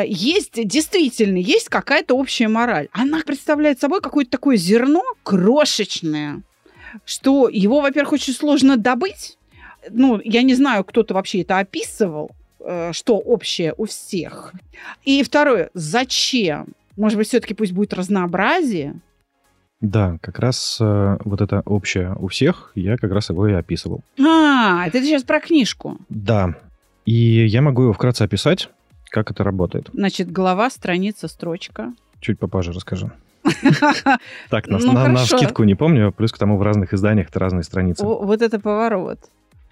есть 0.05 0.65
действительно 0.67 1.37
есть 1.37 1.69
какая-то 1.69 2.15
общая 2.15 2.47
мораль. 2.47 2.87
Она 2.91 3.21
представляет 3.25 3.79
собой 3.79 4.01
какое-то 4.01 4.31
такое 4.31 4.55
зерно 4.55 5.03
крошечное, 5.23 6.41
что 7.05 7.49
его, 7.49 7.81
во-первых, 7.81 8.13
очень 8.13 8.33
сложно 8.33 8.77
добыть. 8.77 9.37
Ну, 9.89 10.21
я 10.23 10.43
не 10.43 10.53
знаю, 10.53 10.83
кто-то 10.83 11.13
вообще 11.13 11.41
это 11.41 11.57
описывал, 11.57 12.31
э, 12.59 12.91
что 12.93 13.17
общее 13.17 13.73
у 13.77 13.85
всех. 13.85 14.53
И 15.03 15.23
второе, 15.23 15.71
зачем? 15.73 16.67
Может 16.97 17.17
быть, 17.17 17.27
все-таки 17.27 17.53
пусть 17.53 17.71
будет 17.71 17.93
разнообразие. 17.93 18.99
Да, 19.79 20.19
как 20.21 20.37
раз 20.37 20.77
э, 20.79 21.17
вот 21.25 21.41
это 21.41 21.61
общее 21.65 22.15
у 22.19 22.27
всех, 22.27 22.71
я 22.75 22.97
как 22.97 23.11
раз 23.11 23.29
его 23.29 23.47
и 23.47 23.53
описывал. 23.53 24.03
А, 24.19 24.85
это 24.85 24.99
ты 24.99 25.05
сейчас 25.05 25.23
про 25.23 25.39
книжку. 25.39 25.97
Да. 26.09 26.55
И 27.05 27.45
я 27.47 27.63
могу 27.63 27.83
его 27.83 27.93
вкратце 27.93 28.21
описать, 28.21 28.69
как 29.11 29.29
это 29.29 29.43
работает. 29.43 29.89
Значит, 29.93 30.31
глава, 30.31 30.69
страница, 30.69 31.27
строчка. 31.27 31.93
Чуть 32.19 32.39
попозже 32.39 32.71
расскажу. 32.71 33.11
Так, 34.49 34.67
на, 34.67 34.77
Ну, 34.79 35.17
скидку 35.17 35.63
не 35.63 35.75
помню, 35.75 36.11
плюс 36.11 36.31
к 36.31 36.37
тому 36.37 36.57
в 36.57 36.61
разных 36.61 36.93
изданиях 36.93 37.29
это 37.29 37.39
разные 37.39 37.63
страницы. 37.63 38.05
Вот 38.05 38.41
это 38.41 38.59
поворот. 38.59 39.19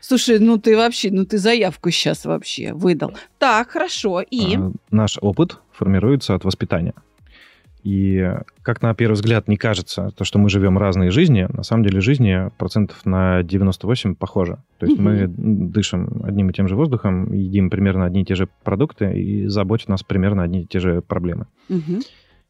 Слушай, 0.01 0.39
ну 0.39 0.57
ты 0.57 0.77
вообще, 0.77 1.11
ну 1.11 1.25
ты 1.25 1.37
заявку 1.37 1.91
сейчас 1.91 2.25
вообще 2.25 2.73
выдал. 2.73 3.13
Так, 3.37 3.71
хорошо. 3.71 4.21
И? 4.21 4.55
А, 4.55 4.71
Наш 4.91 5.17
опыт 5.21 5.57
формируется 5.71 6.35
от 6.35 6.45
воспитания. 6.45 6.93
И 7.83 8.33
как 8.61 8.81
на 8.81 8.93
первый 8.93 9.13
взгляд 9.13 9.47
не 9.47 9.55
кажется, 9.55 10.11
то, 10.15 10.23
что 10.25 10.37
мы 10.37 10.49
живем 10.49 10.77
разные 10.77 11.11
жизни, 11.11 11.47
на 11.49 11.63
самом 11.63 11.83
деле 11.83 12.01
жизни 12.01 12.49
процентов 12.57 13.05
на 13.05 13.41
98 13.43 14.15
похожи. 14.15 14.57
То 14.79 14.85
есть 14.85 14.99
мы 14.99 15.27
дышим 15.27 16.21
одним 16.23 16.49
и 16.49 16.53
тем 16.53 16.67
же 16.67 16.75
воздухом, 16.75 17.31
едим 17.31 17.69
примерно 17.69 18.05
одни 18.05 18.21
и 18.21 18.25
те 18.25 18.35
же 18.35 18.49
продукты 18.63 19.13
и 19.13 19.47
заботят 19.47 19.87
нас 19.87 20.03
примерно 20.03 20.43
одни 20.43 20.63
и 20.63 20.65
те 20.65 20.79
же 20.79 21.01
проблемы. 21.01 21.47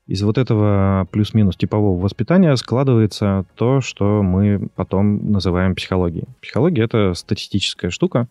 Из 0.08 0.24
вот 0.24 0.40
этого 0.40 1.08
плюс-минус 1.12 1.56
типового 1.56 2.02
воспитания 2.02 2.56
складывается 2.56 3.46
то, 3.54 3.80
что 3.80 4.24
мы 4.24 4.70
потом 4.76 5.32
называем 5.32 5.76
психологией. 5.76 6.28
Психология— 6.42 6.84
это 6.86 7.14
статистическая 7.14 7.92
штука, 7.92 8.28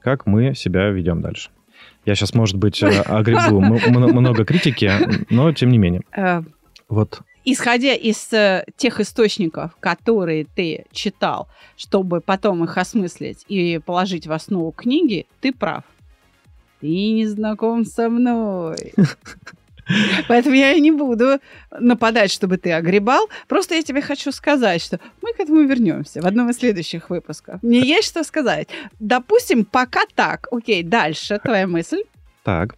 как 0.00 0.26
мы 0.26 0.54
себя 0.54 0.90
ведем 0.90 1.22
дальше. 1.22 1.48
Я 2.04 2.14
сейчас, 2.14 2.34
может 2.34 2.56
быть, 2.56 2.82
э, 2.82 3.00
огребу 3.00 3.60
много 3.60 4.44
критики, 4.44 4.90
но 5.30 5.52
тем 5.52 5.70
не 5.70 5.78
менее. 5.78 6.02
Э, 6.16 6.42
Вот 6.88 7.20
Исходя 7.46 7.92
из 7.92 8.32
э, 8.32 8.64
тех 8.76 9.00
источников, 9.00 9.76
которые 9.78 10.46
ты 10.46 10.86
читал, 10.92 11.48
чтобы 11.76 12.22
потом 12.22 12.64
их 12.64 12.78
осмыслить 12.78 13.44
и 13.48 13.78
положить 13.84 14.26
в 14.26 14.32
основу 14.32 14.72
книги, 14.72 15.26
ты 15.40 15.52
прав. 15.52 15.84
Ты 16.80 16.88
не 16.88 17.26
знаком 17.26 17.84
со 17.84 18.08
мной. 18.08 18.94
Поэтому 20.28 20.54
я 20.54 20.72
и 20.72 20.80
не 20.80 20.90
буду 20.90 21.38
нападать, 21.78 22.30
чтобы 22.30 22.56
ты 22.56 22.72
огребал. 22.72 23.28
Просто 23.48 23.74
я 23.74 23.82
тебе 23.82 24.00
хочу 24.02 24.32
сказать, 24.32 24.82
что 24.82 24.98
мы 25.22 25.32
к 25.32 25.40
этому 25.40 25.62
вернемся 25.62 26.20
в 26.22 26.26
одном 26.26 26.50
из 26.50 26.56
следующих 26.58 27.10
выпусков. 27.10 27.62
Мне 27.62 27.80
есть 27.80 28.08
что 28.08 28.24
сказать. 28.24 28.68
Допустим, 29.00 29.64
пока 29.64 30.00
так. 30.14 30.48
Окей, 30.50 30.82
дальше 30.82 31.38
твоя 31.42 31.66
мысль. 31.66 32.02
так. 32.44 32.76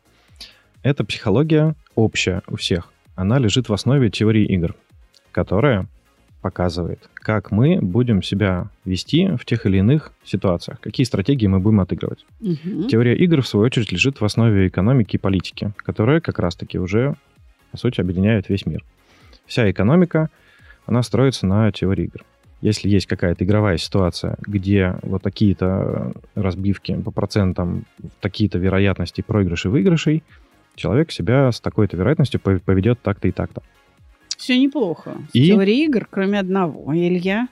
Эта 0.83 1.03
психология 1.05 1.75
общая 1.97 2.43
у 2.47 2.57
всех. 2.57 2.93
Она 3.17 3.39
лежит 3.41 3.69
в 3.69 3.73
основе 3.73 4.09
теории 4.09 4.45
игр, 4.47 4.77
которая 5.33 5.87
показывает, 6.47 7.01
как 7.15 7.51
мы 7.51 7.81
будем 7.83 8.23
себя 8.23 8.69
вести 8.85 9.31
в 9.37 9.45
тех 9.45 9.67
или 9.67 9.79
иных 9.79 10.13
ситуациях, 10.25 10.79
какие 10.81 11.05
стратегии 11.05 11.49
мы 11.49 11.59
будем 11.59 11.81
отыгрывать. 11.81 12.25
Мгм. 12.41 12.87
Теория 12.87 13.17
игр, 13.17 13.43
в 13.43 13.49
свою 13.49 13.67
очередь, 13.67 13.91
лежит 13.91 14.21
в 14.21 14.25
основе 14.25 14.69
экономики 14.69 15.17
и 15.17 15.19
политики, 15.19 15.73
которая 15.77 16.21
как 16.21 16.39
раз-таки 16.39 16.79
уже, 16.79 17.15
по 17.73 17.79
сути, 17.79 18.01
объединяет 18.01 18.49
весь 18.49 18.65
мир. 18.65 18.85
Вся 19.47 19.69
экономика, 19.69 20.29
она 20.87 21.03
строится 21.03 21.47
на 21.47 21.73
теории 21.73 22.05
игр. 22.05 22.25
Если 22.61 22.89
есть 22.89 23.07
какая-то 23.07 23.45
игровая 23.45 23.77
ситуация, 23.77 24.37
где 24.47 24.95
вот 25.03 25.23
такие-то 25.23 26.13
разбивки 26.37 26.95
по 27.05 27.11
процентам, 27.11 27.87
такие-то 28.21 28.59
вероятности 28.59 29.21
проигрышей 29.21 29.69
и 29.69 29.73
выигрышей, 29.73 30.23
человек 30.77 31.11
себя 31.11 31.51
с 31.51 31.61
такой-то 31.61 31.97
вероятностью 31.97 32.41
пов- 32.41 32.61
поведет 32.61 33.01
так-то 33.03 33.27
и 33.27 33.33
так-то. 33.33 33.63
Все 34.37 34.59
неплохо. 34.59 35.17
И? 35.33 35.47
теорией 35.47 35.85
игр, 35.87 36.07
кроме 36.11 36.39
одного, 36.39 36.95
Илья, 36.95 37.49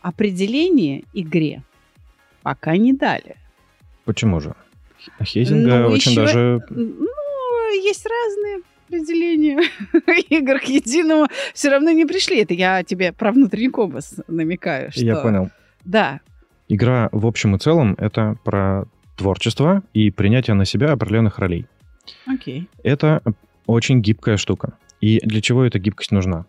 определение 0.00 1.04
игре 1.12 1.62
пока 2.42 2.76
не 2.76 2.92
дали. 2.92 3.36
Почему 4.04 4.40
же? 4.40 4.54
Хейзинга 5.22 5.80
Ну, 5.80 5.88
очень 5.88 6.12
еще- 6.12 6.20
даже... 6.20 6.60
Ну, 6.70 7.72
есть 7.82 8.06
разные 8.06 8.62
определения 8.86 9.60
игр 10.30 10.58
к 10.60 10.64
единому. 10.64 11.26
Все 11.54 11.70
равно 11.70 11.90
не 11.90 12.04
пришли. 12.04 12.40
Это 12.42 12.54
я 12.54 12.82
тебе 12.82 13.12
про 13.12 13.32
внутренний 13.32 13.70
компас 13.70 14.14
намекаю. 14.28 14.92
Что... 14.92 15.04
Я 15.04 15.16
понял. 15.16 15.50
Да. 15.84 16.20
Игра 16.68 17.08
в 17.12 17.26
общем 17.26 17.56
и 17.56 17.58
целом 17.58 17.94
это 17.98 18.36
про 18.44 18.84
творчество 19.16 19.82
и 19.92 20.10
принятие 20.10 20.54
на 20.54 20.64
себя 20.64 20.92
определенных 20.92 21.38
ролей. 21.38 21.66
Окей. 22.26 22.68
Это 22.82 23.22
очень 23.66 24.00
гибкая 24.00 24.36
штука. 24.36 24.76
И 25.04 25.20
для 25.22 25.42
чего 25.42 25.64
эта 25.64 25.78
гибкость 25.78 26.12
нужна? 26.12 26.46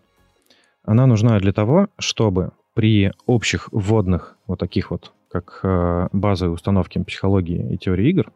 Она 0.82 1.04
нужна 1.04 1.38
для 1.40 1.52
того, 1.52 1.88
чтобы 1.98 2.52
при 2.72 3.12
общих 3.26 3.68
вводных, 3.70 4.38
вот 4.46 4.58
таких 4.60 4.90
вот, 4.90 5.12
как 5.30 5.60
э, 5.62 6.08
базовые 6.12 6.54
установки 6.54 6.98
психологии 7.02 7.74
и 7.74 7.76
теории 7.76 8.08
игр, 8.08 8.32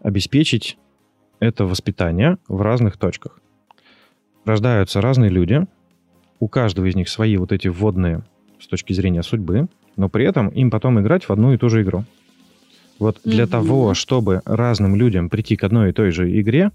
обеспечить 0.00 0.78
это 1.38 1.66
воспитание 1.66 2.38
в 2.48 2.62
разных 2.62 2.96
точках. 2.96 3.38
Рождаются 4.46 5.02
разные 5.02 5.28
люди, 5.28 5.66
у 6.40 6.48
каждого 6.48 6.86
из 6.86 6.96
них 6.96 7.10
свои 7.10 7.36
вот 7.36 7.52
эти 7.52 7.68
вводные 7.68 8.22
с 8.58 8.66
точки 8.66 8.94
зрения 8.94 9.22
судьбы, 9.22 9.68
но 9.96 10.08
при 10.08 10.24
этом 10.24 10.48
им 10.48 10.70
потом 10.70 10.98
играть 10.98 11.24
в 11.24 11.30
одну 11.30 11.52
и 11.52 11.58
ту 11.58 11.68
же 11.68 11.82
игру. 11.82 12.04
Вот 12.98 13.20
для 13.22 13.42
Мгм. 13.44 13.50
того, 13.50 13.92
чтобы 13.92 14.40
разным 14.46 14.96
людям 14.96 15.28
прийти 15.28 15.56
к 15.56 15.64
одной 15.64 15.90
и 15.90 15.92
той 15.92 16.10
же 16.10 16.40
игре, 16.40 16.70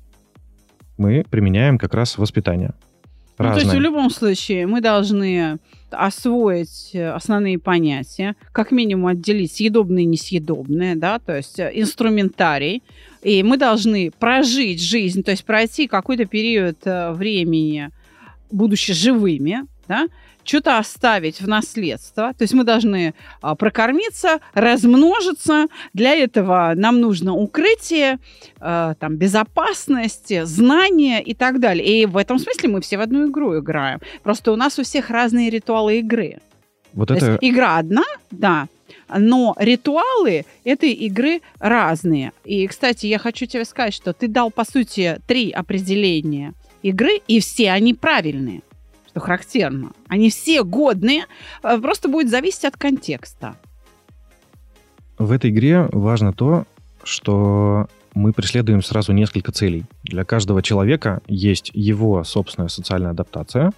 мы 1.02 1.26
применяем 1.30 1.78
как 1.78 1.94
раз 1.94 2.18
воспитание. 2.18 2.72
Ну, 3.38 3.54
то 3.54 3.60
есть 3.60 3.74
в 3.74 3.80
любом 3.80 4.12
случае 4.12 4.68
мы 4.68 4.82
должны 4.82 5.58
освоить 5.90 6.92
э, 6.94 7.10
основные 7.10 7.58
понятия, 7.58 8.36
как 8.52 8.72
минимум 8.72 9.08
отделить 9.08 9.52
съедобное 9.52 10.04
и 10.04 10.06
несъедобное, 10.06 10.96
да, 10.96 11.20
то 11.20 11.36
есть 11.36 11.60
э, 11.60 11.72
инструментарий. 11.74 12.84
И 13.24 13.44
мы 13.44 13.58
должны 13.58 14.12
прожить 14.20 14.82
жизнь, 14.82 15.24
то 15.24 15.32
есть 15.32 15.44
пройти 15.44 15.88
какой-то 15.88 16.26
период 16.26 16.78
э, 16.86 17.12
времени, 17.12 17.90
будучи 18.52 18.94
живыми, 18.94 19.66
да, 19.88 20.08
что-то 20.44 20.78
оставить 20.78 21.42
в 21.42 21.48
наследство. 21.48 22.34
То 22.38 22.44
есть 22.44 22.54
мы 22.54 22.64
должны 22.64 23.14
а, 23.42 23.56
прокормиться, 23.56 24.40
размножиться. 24.54 25.68
Для 25.94 26.16
этого 26.16 26.74
нам 26.76 27.00
нужно 27.00 27.34
укрытие, 27.34 28.20
э, 28.60 28.94
там, 29.00 29.16
безопасность, 29.16 30.46
знания 30.46 31.22
и 31.22 31.34
так 31.34 31.60
далее. 31.60 31.86
И 31.86 32.06
в 32.06 32.18
этом 32.18 32.40
смысле 32.40 32.70
мы 32.70 32.82
все 32.82 32.98
в 32.98 33.02
одну 33.02 33.30
игру 33.30 33.60
играем. 33.60 34.00
Просто 34.24 34.52
у 34.52 34.56
нас 34.56 34.80
у 34.80 34.84
всех 34.84 35.10
разные 35.10 35.50
ритуалы 35.50 36.00
игры. 36.00 36.40
Вот 36.94 37.08
То 37.08 37.16
это 37.16 37.26
есть 37.32 37.40
игра 37.42 37.78
одна, 37.78 38.04
да, 38.32 38.68
но 39.10 39.56
ритуалы 39.58 40.46
этой 40.64 40.92
игры 40.92 41.42
разные. 41.60 42.32
И, 42.44 42.68
кстати, 42.68 43.06
я 43.06 43.18
хочу 43.18 43.46
тебе 43.46 43.66
сказать, 43.66 43.94
что 43.94 44.14
ты 44.14 44.28
дал, 44.28 44.52
по 44.52 44.66
сути, 44.66 45.20
три 45.28 45.52
определения 45.52 46.54
игры, 46.82 47.22
и 47.28 47.40
все 47.40 47.72
они 47.72 47.94
правильные, 47.94 48.62
что 49.12 49.20
характерно. 49.20 49.92
Они 50.08 50.30
все 50.30 50.64
годные, 50.64 51.26
э, 51.64 51.78
просто 51.80 52.10
будет 52.10 52.30
зависеть 52.30 52.66
от 52.66 52.78
контекста. 52.78 53.56
в 55.18 55.32
этой 55.32 55.52
игре 55.52 55.88
важно 55.92 56.34
то, 56.34 56.66
что 57.04 57.88
мы 58.16 58.34
преследуем 58.34 58.82
сразу 58.82 59.14
несколько 59.14 59.52
целей. 59.52 59.86
Для 60.04 60.24
каждого 60.26 60.64
человека 60.64 61.22
есть 61.28 61.72
его 61.74 62.24
собственная 62.24 62.70
социальная 62.70 63.12
адаптация. 63.12 63.72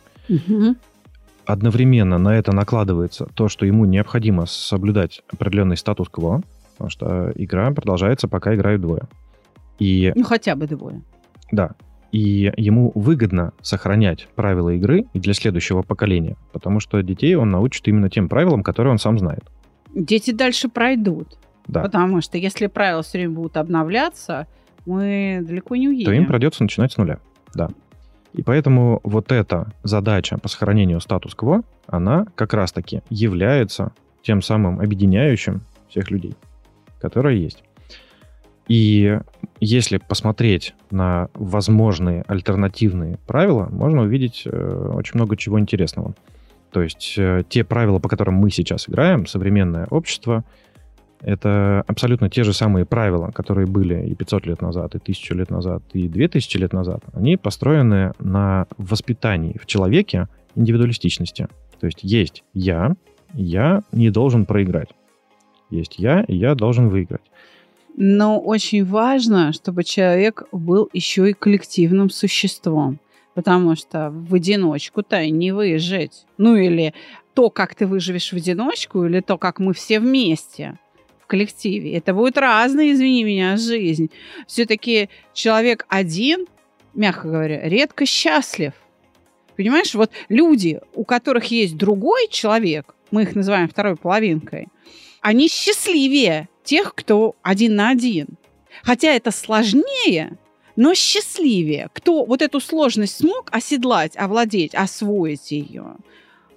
Одновременно 1.45 2.17
на 2.17 2.37
это 2.37 2.53
накладывается 2.53 3.27
то, 3.33 3.49
что 3.49 3.65
ему 3.65 3.83
необходимо 3.83 4.45
соблюдать 4.45 5.21
определенный 5.31 5.75
статус-кво, 5.75 6.41
потому 6.73 6.89
что 6.89 7.33
игра 7.35 7.71
продолжается, 7.71 8.29
пока 8.29 8.55
играют 8.55 8.81
двое. 8.81 9.03
И 9.79 10.13
Ну, 10.15 10.23
хотя 10.23 10.55
бы 10.55 10.65
двое. 10.67 11.01
Да. 11.51 11.71
И 12.13 12.53
ему 12.57 12.91
выгодно 12.93 13.53
сохранять 13.61 14.27
правила 14.35 14.69
игры 14.69 15.05
для 15.15 15.33
следующего 15.33 15.81
поколения, 15.81 16.37
потому 16.51 16.79
что 16.79 17.01
детей 17.01 17.33
он 17.33 17.49
научит 17.49 17.87
именно 17.87 18.07
тем 18.07 18.29
правилам, 18.29 18.61
которые 18.61 18.91
он 18.91 18.99
сам 18.99 19.17
знает. 19.17 19.43
Дети 19.95 20.29
дальше 20.29 20.69
пройдут. 20.69 21.39
Да. 21.67 21.81
Потому 21.81 22.21
что 22.21 22.37
если 22.37 22.67
правила 22.67 23.01
все 23.01 23.17
время 23.17 23.33
будут 23.33 23.57
обновляться, 23.57 24.45
мы 24.85 25.39
далеко 25.41 25.75
не 25.75 25.89
уедем. 25.89 26.05
То 26.05 26.11
им 26.11 26.27
придется 26.27 26.61
начинать 26.61 26.91
с 26.91 26.97
нуля. 26.97 27.17
Да. 27.55 27.69
И 28.33 28.43
поэтому 28.43 28.99
вот 29.03 29.31
эта 29.31 29.71
задача 29.81 30.37
по 30.37 30.49
сохранению 30.49 31.01
статус-кво, 31.01 31.63
она 31.87 32.27
как 32.35 32.53
раз-таки 32.53 33.01
является 33.09 33.91
тем 34.21 34.43
самым 34.43 34.79
объединяющим 34.79 35.61
всех 35.89 36.11
людей, 36.11 36.35
которое 37.01 37.37
есть. 37.37 37.63
И 38.67 39.19
если 39.59 39.97
посмотреть 39.97 40.73
на 40.89 41.29
возможные 41.33 42.23
альтернативные 42.27 43.17
правила, 43.27 43.67
можно 43.71 44.03
увидеть 44.03 44.43
э, 44.45 44.91
очень 44.93 45.15
много 45.15 45.35
чего 45.35 45.59
интересного. 45.59 46.15
То 46.71 46.81
есть 46.81 47.15
э, 47.17 47.43
те 47.47 47.63
правила, 47.63 47.99
по 47.99 48.09
которым 48.09 48.35
мы 48.35 48.49
сейчас 48.51 48.89
играем, 48.89 49.25
современное 49.25 49.85
общество, 49.87 50.43
это 51.21 51.83
абсолютно 51.87 52.29
те 52.29 52.43
же 52.43 52.53
самые 52.53 52.85
правила, 52.85 53.31
которые 53.31 53.65
были 53.65 54.07
и 54.07 54.15
500 54.15 54.45
лет 54.45 54.61
назад, 54.61 54.95
и 54.95 54.97
1000 54.97 55.35
лет 55.35 55.49
назад, 55.49 55.83
и 55.93 56.09
2000 56.09 56.57
лет 56.57 56.73
назад. 56.73 57.01
Они 57.13 57.37
построены 57.37 58.11
на 58.19 58.67
воспитании 58.77 59.57
в 59.57 59.65
человеке 59.65 60.27
индивидуалистичности. 60.55 61.47
То 61.79 61.85
есть 61.85 61.99
есть 62.01 62.43
я, 62.53 62.95
я 63.33 63.83
не 63.91 64.09
должен 64.09 64.45
проиграть. 64.45 64.89
Есть 65.69 65.97
я, 65.97 66.21
и 66.21 66.35
я 66.35 66.55
должен 66.55 66.89
выиграть. 66.89 67.23
Но 67.95 68.39
очень 68.39 68.83
важно, 68.85 69.53
чтобы 69.53 69.83
человек 69.83 70.43
был 70.51 70.89
еще 70.93 71.29
и 71.29 71.33
коллективным 71.33 72.09
существом. 72.09 72.99
Потому 73.35 73.75
что 73.75 74.09
в 74.11 74.33
одиночку-то 74.35 75.25
не 75.29 75.51
выжить. 75.51 76.25
Ну 76.37 76.55
или 76.55 76.93
то, 77.33 77.49
как 77.49 77.75
ты 77.75 77.87
выживешь 77.87 78.31
в 78.31 78.35
одиночку, 78.35 79.05
или 79.05 79.19
то, 79.19 79.37
как 79.37 79.59
мы 79.59 79.73
все 79.73 79.99
вместе 79.99 80.77
в 81.19 81.27
коллективе. 81.27 81.95
Это 81.95 82.13
будет 82.13 82.37
разная, 82.37 82.91
извини 82.91 83.23
меня, 83.23 83.57
жизнь. 83.57 84.09
Все-таки 84.47 85.09
человек 85.33 85.85
один, 85.87 86.45
мягко 86.93 87.27
говоря, 87.27 87.67
редко 87.67 88.05
счастлив. 88.05 88.73
Понимаешь, 89.55 89.93
вот 89.93 90.11
люди, 90.29 90.79
у 90.93 91.03
которых 91.03 91.45
есть 91.45 91.77
другой 91.77 92.27
человек, 92.29 92.95
мы 93.11 93.23
их 93.23 93.35
называем 93.35 93.69
второй 93.69 93.95
половинкой, 93.95 94.67
они 95.23 95.47
счастливее 95.47 96.49
тех, 96.63 96.93
кто 96.93 97.35
один 97.41 97.75
на 97.75 97.89
один. 97.89 98.27
Хотя 98.83 99.11
это 99.13 99.31
сложнее, 99.31 100.37
но 100.75 100.93
счастливее. 100.93 101.89
Кто 101.93 102.25
вот 102.25 102.41
эту 102.41 102.59
сложность 102.59 103.17
смог 103.17 103.47
оседлать, 103.51 104.17
овладеть, 104.17 104.75
освоить 104.75 105.51
ее, 105.51 105.95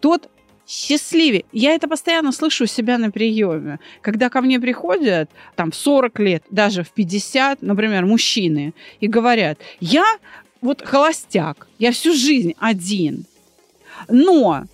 тот 0.00 0.28
счастливее. 0.66 1.44
Я 1.52 1.74
это 1.74 1.86
постоянно 1.86 2.32
слышу 2.32 2.64
у 2.64 2.66
себя 2.66 2.98
на 2.98 3.12
приеме. 3.12 3.78
Когда 4.00 4.30
ко 4.30 4.40
мне 4.40 4.58
приходят 4.58 5.30
там 5.54 5.70
в 5.70 5.76
40 5.76 6.18
лет, 6.18 6.42
даже 6.50 6.82
в 6.82 6.90
50, 6.90 7.62
например, 7.62 8.04
мужчины, 8.04 8.74
и 8.98 9.06
говорят, 9.06 9.60
я 9.78 10.04
вот 10.60 10.82
холостяк, 10.82 11.68
я 11.78 11.92
всю 11.92 12.12
жизнь 12.12 12.54
один. 12.58 13.26
Но 14.08 14.64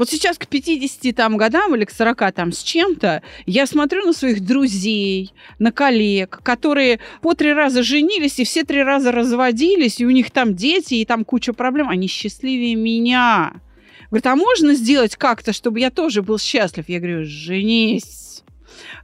вот 0.00 0.08
сейчас 0.08 0.38
к 0.38 0.46
50 0.46 1.14
там, 1.14 1.36
годам 1.36 1.74
или 1.74 1.84
к 1.84 1.90
40 1.90 2.32
там 2.32 2.52
с 2.52 2.62
чем-то 2.62 3.22
я 3.44 3.66
смотрю 3.66 4.06
на 4.06 4.14
своих 4.14 4.40
друзей, 4.40 5.34
на 5.58 5.72
коллег, 5.72 6.40
которые 6.42 7.00
по 7.20 7.34
три 7.34 7.52
раза 7.52 7.82
женились 7.82 8.38
и 8.38 8.44
все 8.44 8.64
три 8.64 8.82
раза 8.82 9.12
разводились, 9.12 10.00
и 10.00 10.06
у 10.06 10.10
них 10.10 10.30
там 10.30 10.54
дети, 10.56 10.94
и 10.94 11.04
там 11.04 11.22
куча 11.22 11.52
проблем. 11.52 11.90
Они 11.90 12.06
счастливее 12.06 12.76
меня. 12.76 13.60
Говорит, 14.08 14.26
а 14.26 14.36
можно 14.36 14.72
сделать 14.72 15.16
как-то, 15.16 15.52
чтобы 15.52 15.80
я 15.80 15.90
тоже 15.90 16.22
был 16.22 16.38
счастлив? 16.38 16.88
Я 16.88 16.98
говорю, 16.98 17.26
женись. 17.26 18.42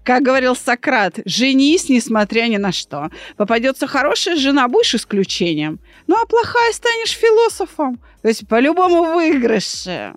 Как 0.02 0.22
говорил 0.22 0.56
Сократ, 0.56 1.18
женись, 1.26 1.90
несмотря 1.90 2.46
ни 2.46 2.56
на 2.56 2.72
что. 2.72 3.11
Попадется 3.37 3.87
хорошая 3.87 4.37
жена, 4.37 4.66
будешь 4.66 4.94
исключением. 4.94 5.78
Ну, 6.06 6.16
а 6.16 6.24
плохая 6.24 6.72
станешь 6.72 7.11
философом. 7.11 8.00
То 8.22 8.28
есть 8.28 8.48
по-любому 8.48 9.12
выигрыше. 9.12 10.14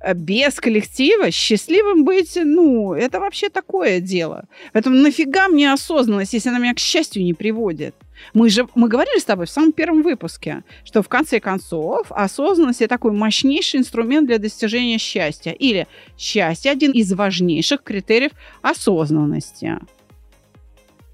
Э, 0.00 0.14
без 0.14 0.54
коллектива 0.54 1.30
счастливым 1.30 2.04
быть, 2.04 2.38
ну, 2.42 2.94
это 2.94 3.20
вообще 3.20 3.48
такое 3.48 4.00
дело. 4.00 4.44
Поэтому 4.72 4.96
нафига 4.96 5.48
мне 5.48 5.72
осознанность, 5.72 6.32
если 6.32 6.48
она 6.48 6.58
меня 6.58 6.74
к 6.74 6.78
счастью 6.78 7.24
не 7.24 7.34
приводит? 7.34 7.94
Мы 8.34 8.50
же 8.50 8.66
мы 8.74 8.88
говорили 8.88 9.18
с 9.18 9.24
тобой 9.24 9.46
в 9.46 9.50
самом 9.50 9.72
первом 9.72 10.02
выпуске, 10.02 10.64
что 10.84 11.02
в 11.02 11.08
конце 11.08 11.38
концов 11.38 12.08
осознанность 12.10 12.80
это 12.80 12.88
такой 12.88 13.12
мощнейший 13.12 13.80
инструмент 13.80 14.26
для 14.26 14.38
достижения 14.38 14.98
счастья. 14.98 15.52
Или 15.52 15.86
счастье 16.16 16.72
один 16.72 16.90
из 16.90 17.12
важнейших 17.12 17.82
критериев 17.82 18.32
осознанности. 18.62 19.78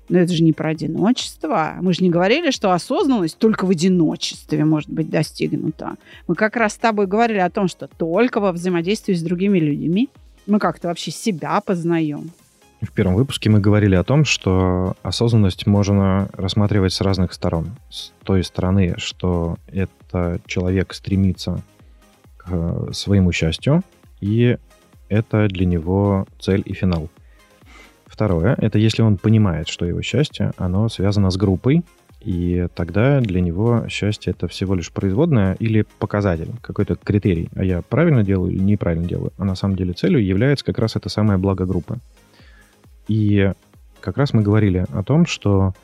Но 0.08 0.18
это 0.18 0.32
же 0.32 0.42
не 0.42 0.52
про 0.52 0.70
одиночество. 0.70 1.76
Мы 1.80 1.94
же 1.94 2.02
не 2.02 2.10
говорили, 2.10 2.50
что 2.50 2.72
осознанность 2.72 3.38
только 3.38 3.64
в 3.64 3.70
одиночестве 3.70 4.64
может 4.64 4.90
быть 4.90 5.08
достигнута. 5.08 5.94
Мы 6.26 6.34
как 6.34 6.56
раз 6.56 6.74
с 6.74 6.78
тобой 6.78 7.06
говорили 7.06 7.38
о 7.38 7.50
том, 7.50 7.68
что 7.68 7.88
только 7.88 8.40
во 8.40 8.52
взаимодействии 8.52 9.14
с 9.14 9.22
другими 9.22 9.58
людьми 9.58 10.10
мы 10.46 10.58
как-то 10.58 10.88
вообще 10.88 11.10
себя 11.10 11.60
познаем. 11.60 12.30
В 12.82 12.92
первом 12.92 13.14
выпуске 13.14 13.48
мы 13.48 13.60
говорили 13.60 13.94
о 13.94 14.04
том, 14.04 14.26
что 14.26 14.94
осознанность 15.02 15.66
можно 15.66 16.28
рассматривать 16.34 16.92
с 16.92 17.00
разных 17.00 17.32
сторон. 17.32 17.70
С 17.88 18.12
той 18.24 18.44
стороны, 18.44 18.94
что 18.98 19.56
это 19.68 20.38
человек 20.46 20.92
стремится 20.92 21.62
к 22.36 22.92
своему 22.92 23.32
счастью, 23.32 23.82
и 24.20 24.58
это 25.08 25.48
для 25.48 25.64
него 25.64 26.26
цель 26.38 26.62
и 26.66 26.74
финал. 26.74 27.08
Второе, 28.14 28.54
это 28.58 28.78
если 28.78 29.02
он 29.02 29.16
понимает, 29.16 29.66
что 29.66 29.84
его 29.84 30.00
счастье, 30.00 30.52
оно 30.56 30.88
связано 30.88 31.30
с 31.32 31.36
группой, 31.36 31.82
и 32.20 32.68
тогда 32.76 33.20
для 33.20 33.40
него 33.40 33.88
счастье 33.88 34.30
это 34.30 34.46
всего 34.46 34.76
лишь 34.76 34.92
производное 34.92 35.54
или 35.54 35.84
показатель, 35.98 36.52
какой-то 36.62 36.94
критерий. 36.94 37.48
А 37.56 37.64
я 37.64 37.82
правильно 37.82 38.22
делаю 38.22 38.52
или 38.52 38.62
неправильно 38.62 39.08
делаю? 39.08 39.32
А 39.36 39.44
на 39.44 39.56
самом 39.56 39.74
деле 39.74 39.94
целью 39.94 40.24
является 40.24 40.64
как 40.64 40.78
раз 40.78 40.94
это 40.94 41.08
самая 41.08 41.38
благо 41.38 41.66
группы. 41.66 41.98
И 43.08 43.50
как 43.98 44.16
раз 44.16 44.32
мы 44.32 44.42
говорили 44.42 44.86
о 44.92 45.02
том, 45.02 45.26
что 45.26 45.74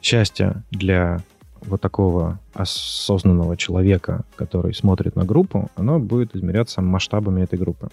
счастье 0.00 0.62
для 0.70 1.18
вот 1.62 1.80
такого 1.80 2.38
осознанного 2.52 3.56
человека, 3.56 4.22
который 4.36 4.72
смотрит 4.72 5.16
на 5.16 5.24
группу, 5.24 5.68
оно 5.74 5.98
будет 5.98 6.36
измеряться 6.36 6.80
масштабами 6.80 7.42
этой 7.42 7.58
группы. 7.58 7.88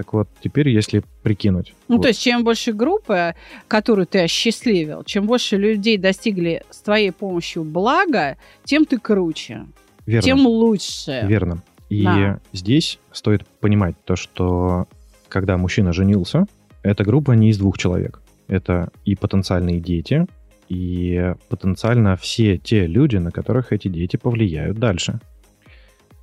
Так 0.00 0.14
вот, 0.14 0.30
теперь, 0.42 0.70
если 0.70 1.02
прикинуть. 1.22 1.74
Ну, 1.86 1.96
вот. 1.96 2.02
то 2.04 2.08
есть, 2.08 2.22
чем 2.22 2.42
больше 2.42 2.72
группы, 2.72 3.34
которую 3.68 4.06
ты 4.06 4.20
осчастливил, 4.20 5.04
чем 5.04 5.26
больше 5.26 5.58
людей 5.58 5.98
достигли 5.98 6.62
с 6.70 6.78
твоей 6.78 7.10
помощью 7.12 7.64
блага, 7.64 8.38
тем 8.64 8.86
ты 8.86 8.98
круче. 8.98 9.66
Верно. 10.06 10.22
Тем 10.22 10.46
лучше. 10.46 11.20
Верно. 11.26 11.62
И 11.90 12.02
Да. 12.02 12.40
здесь 12.54 12.98
стоит 13.12 13.46
понимать 13.46 13.94
то, 14.06 14.16
что 14.16 14.86
когда 15.28 15.58
мужчина 15.58 15.92
женился, 15.92 16.46
эта 16.82 17.04
группа 17.04 17.32
не 17.32 17.50
из 17.50 17.58
двух 17.58 17.76
человек. 17.76 18.22
Это 18.48 18.90
и 19.04 19.16
потенциальные 19.16 19.80
дети, 19.80 20.26
и 20.70 21.34
потенциально 21.50 22.16
все 22.16 22.56
те 22.56 22.86
люди, 22.86 23.18
на 23.18 23.30
которых 23.32 23.74
эти 23.74 23.88
дети 23.88 24.16
повлияют 24.16 24.78
дальше. 24.78 25.20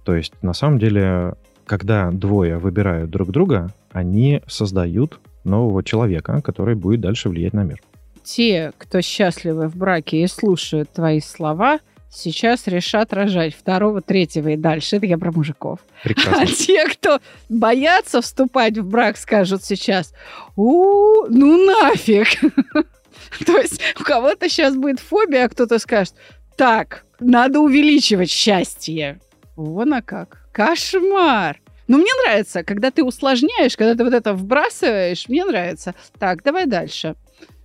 То 0.04 0.16
есть, 0.16 0.34
на 0.42 0.54
самом 0.54 0.80
деле, 0.80 1.36
когда 1.68 2.10
двое 2.12 2.58
выбирают 2.58 3.12
друг 3.12 3.30
друга, 3.30 3.72
они 3.92 4.42
создают 4.48 5.20
нового 5.44 5.84
человека, 5.84 6.42
который 6.42 6.76
будет 6.76 7.02
дальше 7.02 7.30
влиять 7.30 7.54
на 7.54 7.64
мир. 7.64 7.82
Те, 8.24 8.72
кто 8.78 9.02
счастливы 9.02 9.68
в 9.68 9.76
браке 9.76 10.22
и 10.22 10.28
слушают 10.28 10.90
твои 10.92 11.20
слова, 11.20 11.80
сейчас 12.10 12.68
решат 12.68 13.14
рожать 13.14 13.54
второго, 13.54 14.02
третьего 14.02 14.50
и 14.50 14.58
дальше. 14.58 14.96
Это 14.96 15.06
я 15.06 15.18
про 15.18 15.32
мужиков. 15.32 15.80
А 16.04 16.08
Прекрасно. 16.08 16.48
те, 16.48 16.86
кто 16.88 17.20
боятся 17.50 18.22
вступать 18.22 18.78
в 18.78 18.88
брак, 18.88 19.18
скажут 19.18 19.64
сейчас, 19.64 20.14
у 20.56 21.26
ну 21.30 21.66
нафиг. 21.66 22.28
То 23.46 23.58
есть 23.58 23.82
у 24.00 24.04
кого-то 24.04 24.50
сейчас 24.50 24.76
будет 24.76 25.00
фобия, 25.00 25.46
а 25.46 25.50
кто-то 25.50 25.80
скажет, 25.80 26.14
так, 26.56 27.06
надо 27.20 27.60
увеличивать 27.60 28.30
счастье. 28.30 29.20
Вон 29.56 29.94
а 29.94 30.02
как. 30.02 30.37
Кошмар. 30.58 31.62
Ну, 31.88 32.00
мне 32.00 32.10
нравится, 32.26 32.64
когда 32.64 32.90
ты 32.90 33.04
усложняешь, 33.04 33.78
когда 33.78 33.94
ты 33.94 34.04
вот 34.04 34.14
это 34.14 34.34
вбрасываешь, 34.34 35.30
мне 35.30 35.46
нравится. 35.46 35.94
Так, 36.18 36.42
давай 36.42 36.66
дальше. 36.66 37.16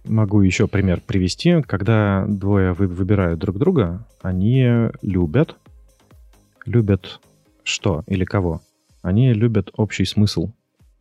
Могу 0.04 0.42
еще 0.42 0.68
пример 0.68 1.00
привести. 1.00 1.62
Когда 1.62 2.26
двое 2.28 2.74
вы- 2.74 2.88
выбирают 2.88 3.38
друг 3.40 3.56
друга, 3.56 4.06
они 4.20 4.90
любят. 5.00 5.56
Любят 6.66 7.20
что 7.64 8.04
или 8.06 8.26
кого? 8.26 8.60
Они 9.00 9.32
любят 9.32 9.70
общий 9.74 10.04
смысл. 10.04 10.50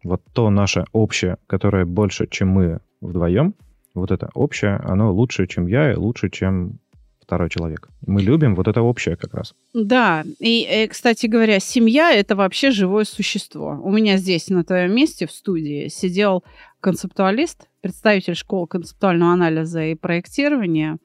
Вот 0.01 0.21
то 0.31 0.49
наше 0.49 0.85
общее, 0.93 1.35
которое 1.45 1.83
больше, 1.83 2.25
чем 2.25 2.47
мы 2.47 2.79
вдвоем, 3.01 3.53
вот 3.95 4.11
это 4.11 4.29
общее, 4.33 4.77
оно 4.77 5.11
лучше, 5.11 5.45
чем 5.45 5.67
я, 5.67 5.91
и 5.91 5.95
лучше, 5.97 6.29
чем 6.29 6.79
второй 7.21 7.49
человек. 7.49 7.89
Мы 8.05 8.21
любим 8.21 8.55
вот 8.55 8.67
это 8.67 8.81
общее 8.81 9.15
как 9.15 9.33
раз. 9.33 9.53
Да, 9.73 10.23
и, 10.39 10.67
э, 10.69 10.87
кстати 10.87 11.27
говоря, 11.27 11.59
семья– 11.59 12.11
это 12.13 12.35
вообще 12.35 12.71
живое 12.71 13.05
существо. 13.05 13.79
У 13.83 13.91
меня 13.91 14.17
здесь, 14.17 14.49
на 14.49 14.63
твоем 14.63 14.95
месте, 14.95 15.27
в 15.27 15.31
студии, 15.31 15.87
сидел 15.87 16.43
концептуалист, 16.81 17.67
представитель 17.81 18.35
школы 18.35 18.67
концептуального 18.67 19.33
анализа 19.33 19.83
и 19.83 19.95
проектирования 19.95 20.97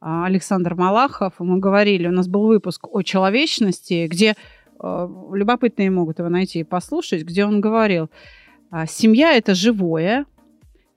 а, 0.00 0.26
Александр 0.26 0.74
Малахов. 0.74 1.34
Мы 1.38 1.58
говорили, 1.58 2.08
у 2.08 2.12
нас 2.12 2.28
был 2.28 2.46
выпуск 2.46 2.86
о 2.88 3.02
человечности, 3.02 4.06
где 4.06 4.34
э, 4.80 5.08
любопытные 5.32 5.90
могут 5.90 6.18
его 6.20 6.28
найти 6.28 6.60
и 6.60 6.64
послушать, 6.64 7.24
где 7.24 7.44
он 7.44 7.60
говорил, 7.60 8.08
а, 8.70 8.86
семья– 8.86 9.32
это 9.36 9.54
живое, 9.54 10.26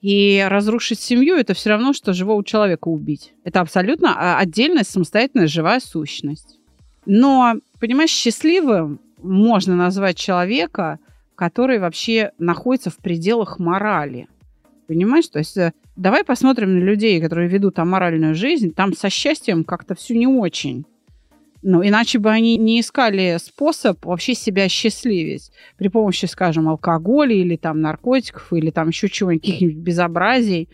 и 0.02 0.46
разрушить 0.48 1.00
семью– 1.00 1.36
это 1.38 1.54
все 1.54 1.72
равно, 1.72 1.94
что 1.94 2.14
живого 2.14 2.44
человека 2.44 2.88
убить. 2.88 3.34
Это 3.44 3.60
абсолютно 3.60 4.16
а, 4.16 4.40
отдельная, 4.40 4.84
самостоятельная 4.84 5.48
живая 5.48 5.80
сущность. 5.80 6.58
Но, 7.06 7.56
понимаешь, 7.80 8.12
счастливым 8.12 9.02
можно 9.22 9.76
назвать 9.76 10.18
человека, 10.18 11.00
который 11.36 11.80
вообще 11.80 12.32
находится 12.38 12.90
в 12.90 12.98
пределах 12.98 13.60
морали. 13.60 14.28
Понимаешь? 14.88 15.28
То 15.28 15.40
есть 15.40 15.58
э, 15.58 15.74
давай 15.96 16.24
посмотрим 16.24 16.80
на 16.80 16.84
людей, 16.84 17.22
которые 17.22 17.50
ведут 17.50 17.78
аморальную 17.80 18.36
жизнь. 18.36 18.74
Там 18.74 18.94
со 18.94 19.10
счастьем 19.10 19.64
как-то 19.64 19.96
все 19.96 20.18
не 20.18 20.28
очень. 20.28 20.86
Ну, 21.62 21.86
иначе 21.86 22.20
бы 22.20 22.30
они 22.30 22.58
не 22.58 22.80
искали 22.80 23.38
способ 23.38 24.06
вообще 24.06 24.34
себя 24.34 24.70
счастливить 24.70 25.52
при 25.78 25.90
помощи, 25.90 26.26
скажем, 26.26 26.70
алкоголя 26.70 27.36
или 27.36 27.58
там 27.58 27.82
наркотиков, 27.82 28.54
или 28.54 28.70
там 28.70 28.90
еще 28.90 29.10
чего-нибудь, 29.10 29.44
каких-нибудь 29.44 29.78
безобразий. 29.78 30.70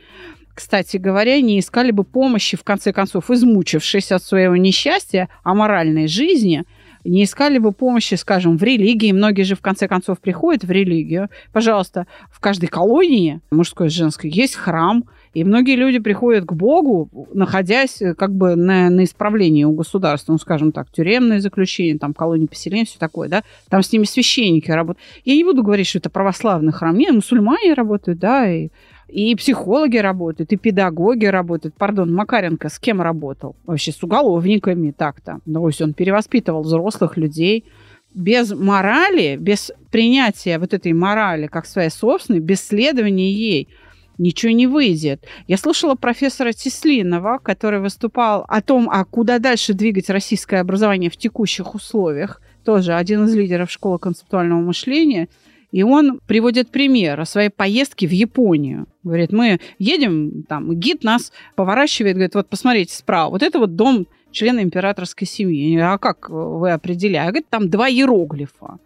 Кстати 0.54 0.98
говоря, 0.98 1.42
не 1.42 1.60
искали 1.60 1.92
бы 1.92 2.04
помощи, 2.04 2.56
в 2.56 2.64
конце 2.64 2.94
концов, 2.94 3.30
измучившись 3.32 4.12
от 4.12 4.24
своего 4.24 4.56
несчастья, 4.56 5.28
аморальной 5.44 6.08
жизни, 6.08 6.64
не 7.04 7.24
искали 7.24 7.58
бы 7.58 7.72
помощи, 7.72 8.16
скажем, 8.16 8.58
в 8.58 8.64
религии. 8.64 9.12
Многие 9.12 9.44
же 9.44 9.56
в 9.56 9.62
конце 9.62 9.88
концов 9.88 10.20
приходят 10.20 10.64
в 10.64 10.72
религию. 10.72 11.30
Пожалуйста, 11.52 12.08
в 12.32 12.40
каждой 12.40 12.68
колонии, 12.68 13.42
мужской 13.52 13.88
и 13.88 13.90
женской, 13.90 14.30
есть 14.30 14.56
храм, 14.56 15.04
и 15.36 15.44
многие 15.44 15.76
люди 15.76 16.00
приходят 16.00 16.46
к 16.46 16.54
Богу, 16.54 17.10
находясь 17.34 18.02
э, 18.02 18.16
как 18.16 18.34
бы 18.34 18.56
на, 18.56 18.90
на 18.90 19.04
исправлении 19.04 19.66
у 19.66 19.74
государства, 19.74 20.32
ну, 20.32 20.38
скажем 20.38 20.72
так, 20.72 20.90
тюремное 20.90 21.42
заключение, 21.42 22.00
там, 22.00 22.14
колонии 22.14 22.46
поселения, 22.46 22.86
все 22.86 22.98
такое, 22.98 23.28
да, 23.28 23.44
там 23.70 23.84
с 23.84 23.92
ними 23.92 24.06
священники 24.06 24.72
работают. 24.72 25.06
Я 25.26 25.36
не 25.36 25.44
буду 25.44 25.62
говорить, 25.62 25.88
что 25.88 25.98
это 25.98 26.10
православный 26.10 26.72
храм, 26.72 26.98
нет, 26.98 27.14
мусульмане 27.14 27.74
работают, 27.74 28.18
да, 28.18 28.50
и, 28.50 28.70
и 29.10 29.36
психологи 29.36 29.98
работают, 29.98 30.54
и 30.54 30.56
педагоги 30.56 31.26
работают. 31.26 31.76
Пардон, 31.76 32.14
Макаренко 32.14 32.70
с 32.70 32.80
кем 32.80 33.02
работал? 33.02 33.58
Вообще 33.66 33.92
с 33.92 34.02
уголовниками 34.02 34.92
так-то. 34.92 35.42
Ну, 35.46 35.60
то 35.60 35.68
есть 35.68 35.82
он 35.82 35.94
перевоспитывал 35.94 36.62
взрослых 36.62 37.18
людей. 37.18 37.66
Без 38.14 38.54
морали, 38.54 39.36
без 39.38 39.74
принятия 39.92 40.60
вот 40.60 40.74
этой 40.74 40.94
морали 40.94 41.48
как 41.48 41.66
своей 41.66 41.90
собственной, 41.90 42.40
без 42.40 42.66
следования 42.66 43.30
ей– 43.30 43.68
ничего 44.18 44.52
не 44.52 44.68
выйдет. 44.68 45.26
Я 45.48 45.58
слушала 45.58 45.96
профессора 45.96 46.54
Теслинова, 46.54 47.40
который 47.42 47.80
выступал 47.80 48.46
о 48.48 48.62
том, 48.62 48.90
а 48.92 49.04
куда 49.06 49.40
дальше 49.40 49.74
двигать 49.74 50.10
российское 50.10 50.58
образование 50.58 51.10
в 51.10 51.18
текущих 51.18 51.76
условиях. 51.76 52.42
Тоже 52.64 52.94
один 52.94 53.26
из 53.26 53.36
лидеров 53.36 53.72
школы 53.72 54.00
концептуального 54.00 54.62
мышления. 54.62 55.28
И 55.72 55.84
он 55.84 56.20
приводит 56.26 56.70
пример 56.70 57.20
о 57.20 57.26
своей 57.26 57.50
поездке 57.50 58.08
в 58.08 58.12
Японию. 58.12 58.88
Говорит, 59.04 59.34
мы 59.34 59.60
едем, 59.78 60.44
там, 60.48 60.74
гид 60.74 61.04
нас 61.04 61.34
поворачивает, 61.56 62.16
говорит, 62.16 62.36
вот 62.36 62.48
посмотрите 62.48 62.96
справа, 62.96 63.30
вот 63.30 63.44
это 63.44 63.60
вот 63.60 63.76
дом 63.76 64.08
члена 64.32 64.62
императорской 64.62 65.28
семьи. 65.28 65.78
А 65.78 65.98
как 65.98 66.30
вы 66.30 66.72
определяете? 66.72 67.30
Говорит, 67.30 67.50
там 67.50 67.70
два 67.70 67.90
иероглифа. 67.90 68.78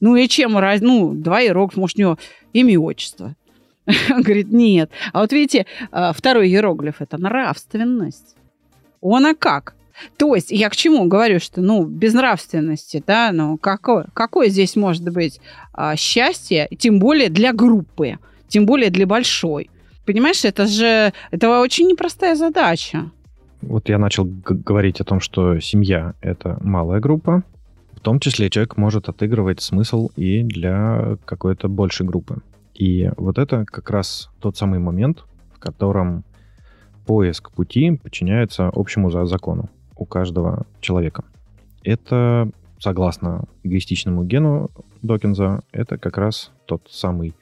Ну 0.00 0.16
и 0.16 0.28
чем 0.28 0.58
раз, 0.58 0.80
ну, 0.80 1.14
два 1.14 1.42
иероглифа, 1.42 1.80
может, 1.80 1.96
у 1.96 2.00
него 2.00 2.18
имя 2.52 2.74
и 2.74 2.76
отчество. 2.76 3.34
Он 4.10 4.22
говорит, 4.22 4.52
нет. 4.52 4.90
А 5.12 5.20
вот 5.20 5.32
видите, 5.32 5.66
а, 5.90 6.12
второй 6.12 6.48
иероглиф– 6.48 6.96
это 7.00 7.18
нравственность. 7.18 8.36
Он 9.00 9.26
а 9.26 9.34
как? 9.34 9.74
То 10.16 10.34
есть 10.34 10.50
я 10.50 10.68
к 10.70 10.76
чему 10.76 11.06
говорю, 11.06 11.40
что, 11.40 11.60
ну, 11.60 11.84
без 11.84 12.14
нравственности, 12.14 13.02
да, 13.04 13.32
ну, 13.32 13.56
какое, 13.58 14.06
какое 14.14 14.48
здесь 14.48 14.76
может 14.76 15.08
быть 15.08 15.40
а, 15.72 15.96
счастье, 15.96 16.68
тем 16.78 16.98
более 16.98 17.30
для 17.30 17.52
группы, 17.52 18.18
тем 18.46 18.66
более 18.66 18.90
для 18.90 19.06
большой. 19.06 19.70
Понимаешь, 20.04 20.44
это 20.44 20.66
же, 20.66 21.12
это 21.30 21.60
очень 21.60 21.88
непростая 21.88 22.34
задача. 22.36 23.10
Вот 23.60 23.88
я 23.88 23.98
начал 23.98 24.24
говорить 24.24 25.00
о 25.00 25.04
том, 25.04 25.20
что 25.20 25.58
семья– 25.58 26.14
это 26.20 26.58
малая 26.60 27.00
группа, 27.00 27.42
в 27.94 28.00
том 28.00 28.20
числе 28.20 28.50
человек 28.50 28.76
может 28.76 29.08
отыгрывать 29.08 29.60
смысл 29.60 30.10
и 30.14 30.44
для 30.44 31.16
какой-то 31.24 31.68
большей 31.68 32.06
группы. 32.06 32.40
И 32.78 33.10
вот 33.16 33.38
это 33.38 33.64
как 33.66 33.90
раз 33.90 34.30
тот 34.40 34.56
самый 34.56 34.78
момент, 34.78 35.24
в 35.52 35.58
котором 35.58 36.24
поиск 37.06 37.50
пути 37.50 37.90
подчиняется 38.00 38.70
общему 38.72 39.10
закону 39.10 39.68
у 39.96 40.04
каждого 40.04 40.64
человека. 40.80 41.24
Это, 41.82 42.48
согласно 42.78 43.46
эгоистичному 43.64 44.22
гену 44.24 44.70
Докинза, 45.02 45.62
это 45.72 45.98
как 45.98 46.18
раз 46.18 46.52
тот 46.66 46.82
самый 46.88 47.34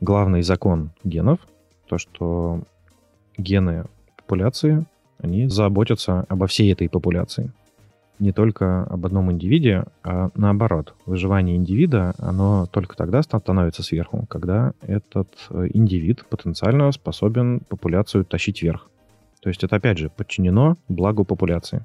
главный 0.00 0.42
закон 0.42 0.90
генов, 1.04 1.38
то, 1.86 1.98
что 1.98 2.62
гены 3.36 3.84
популяции, 4.16 4.84
они 5.18 5.48
заботятся 5.48 6.24
обо 6.28 6.48
всей 6.48 6.72
этой 6.72 6.88
популяции 6.88 7.52
не 8.18 8.32
только 8.32 8.84
об 8.84 9.06
одном 9.06 9.30
индивиде, 9.32 9.84
а 10.02 10.30
наоборот. 10.34 10.94
Выживание 11.06 11.56
индивида, 11.56 12.14
оно 12.18 12.66
только 12.66 12.96
тогда 12.96 13.22
становится 13.22 13.82
сверху, 13.82 14.26
когда 14.28 14.72
этот 14.82 15.28
э, 15.50 15.68
индивид 15.72 16.24
потенциально 16.26 16.90
способен 16.92 17.60
популяцию 17.60 18.24
тащить 18.24 18.62
вверх. 18.62 18.88
То 19.40 19.48
есть 19.48 19.62
это, 19.64 19.76
опять 19.76 19.98
же, 19.98 20.10
подчинено 20.10 20.76
благу 20.88 21.24
популяции. 21.24 21.84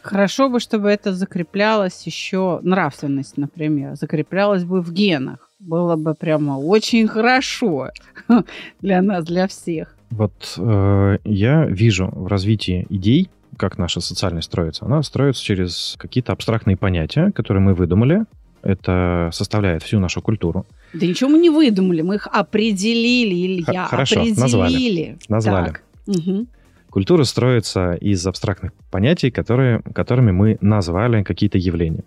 Хорошо 0.00 0.48
бы, 0.48 0.60
чтобы 0.60 0.88
это 0.88 1.12
закреплялось 1.12 2.06
еще, 2.06 2.60
нравственность, 2.62 3.36
например, 3.36 3.96
закреплялась 3.96 4.62
бы 4.62 4.80
в 4.80 4.92
генах. 4.92 5.50
Было 5.58 5.96
бы 5.96 6.14
прямо 6.14 6.52
очень 6.58 7.08
хорошо 7.08 7.90
для 8.80 9.02
нас, 9.02 9.24
для 9.24 9.48
всех. 9.48 9.96
Вот 10.10 10.54
э, 10.58 11.18
я 11.24 11.64
вижу 11.66 12.08
в 12.12 12.28
развитии 12.28 12.86
идей 12.88 13.28
как 13.56 13.78
наша 13.78 14.00
социальность 14.00 14.46
строится? 14.46 14.84
Она 14.84 15.02
строится 15.02 15.42
через 15.42 15.96
какие-то 15.98 16.32
абстрактные 16.32 16.76
понятия, 16.76 17.32
которые 17.32 17.62
мы 17.62 17.74
выдумали. 17.74 18.24
Это 18.62 19.30
составляет 19.32 19.82
всю 19.82 20.00
нашу 20.00 20.20
культуру. 20.22 20.66
Да 20.92 21.06
ничего 21.06 21.30
мы 21.30 21.38
не 21.38 21.50
выдумали, 21.50 22.02
мы 22.02 22.16
их 22.16 22.26
определили, 22.26 23.46
Илья. 23.46 23.84
Х- 23.84 23.88
хорошо, 23.88 24.20
определили. 24.20 24.40
назвали. 24.40 25.18
Назвали. 25.28 25.66
Так. 25.66 25.82
Угу. 26.06 26.46
Культура 26.90 27.24
строится 27.24 27.92
из 27.94 28.26
абстрактных 28.26 28.72
понятий, 28.90 29.30
которые, 29.30 29.82
которыми 29.94 30.32
мы 30.32 30.58
назвали 30.60 31.22
какие-то 31.22 31.58
явления. 31.58 32.04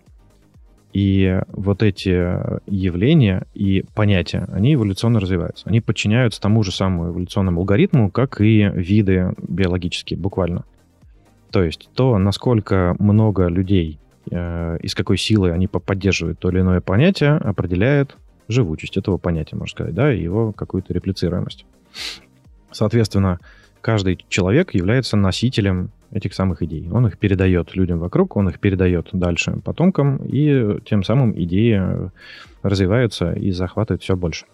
И 0.92 1.40
вот 1.52 1.82
эти 1.84 2.08
явления 2.68 3.44
и 3.54 3.84
понятия, 3.94 4.48
они 4.52 4.74
эволюционно 4.74 5.20
развиваются. 5.20 5.68
Они 5.68 5.80
подчиняются 5.80 6.40
тому 6.40 6.64
же 6.64 6.72
самому 6.72 7.10
эволюционному 7.10 7.60
алгоритму, 7.60 8.10
как 8.10 8.40
и 8.40 8.68
виды 8.74 9.32
биологические, 9.40 10.18
буквально. 10.18 10.64
То 11.50 11.62
есть 11.62 11.90
то, 11.94 12.16
насколько 12.18 12.94
много 12.98 13.48
людей 13.48 13.98
э, 14.30 14.78
и 14.80 14.88
с 14.88 14.94
какой 14.94 15.18
силой 15.18 15.52
они 15.52 15.66
поддерживают 15.66 16.38
то 16.38 16.50
или 16.50 16.60
иное 16.60 16.80
понятие, 16.80 17.32
определяет 17.32 18.16
живучесть 18.48 18.96
этого 18.96 19.18
понятия, 19.18 19.56
можно 19.56 19.70
сказать, 19.70 19.94
да, 19.94 20.12
и 20.12 20.22
его 20.22 20.52
какую-то 20.52 20.92
реплицируемость. 20.92 21.66
Соответственно, 22.70 23.40
каждый 23.80 24.24
человек 24.28 24.74
является 24.74 25.16
носителем 25.16 25.90
этих 26.12 26.34
самых 26.34 26.62
идей. 26.62 26.88
Он 26.90 27.06
их 27.06 27.18
передает 27.18 27.74
людям 27.74 27.98
вокруг, 27.98 28.36
он 28.36 28.48
их 28.48 28.58
передает 28.58 29.08
дальше 29.12 29.56
потомкам, 29.64 30.16
и 30.24 30.78
тем 30.84 31.04
самым 31.04 31.40
идеи 31.40 32.10
развиваются 32.62 33.32
и 33.32 33.52
захватывают 33.52 34.02
все 34.02 34.16
больше. 34.16 34.46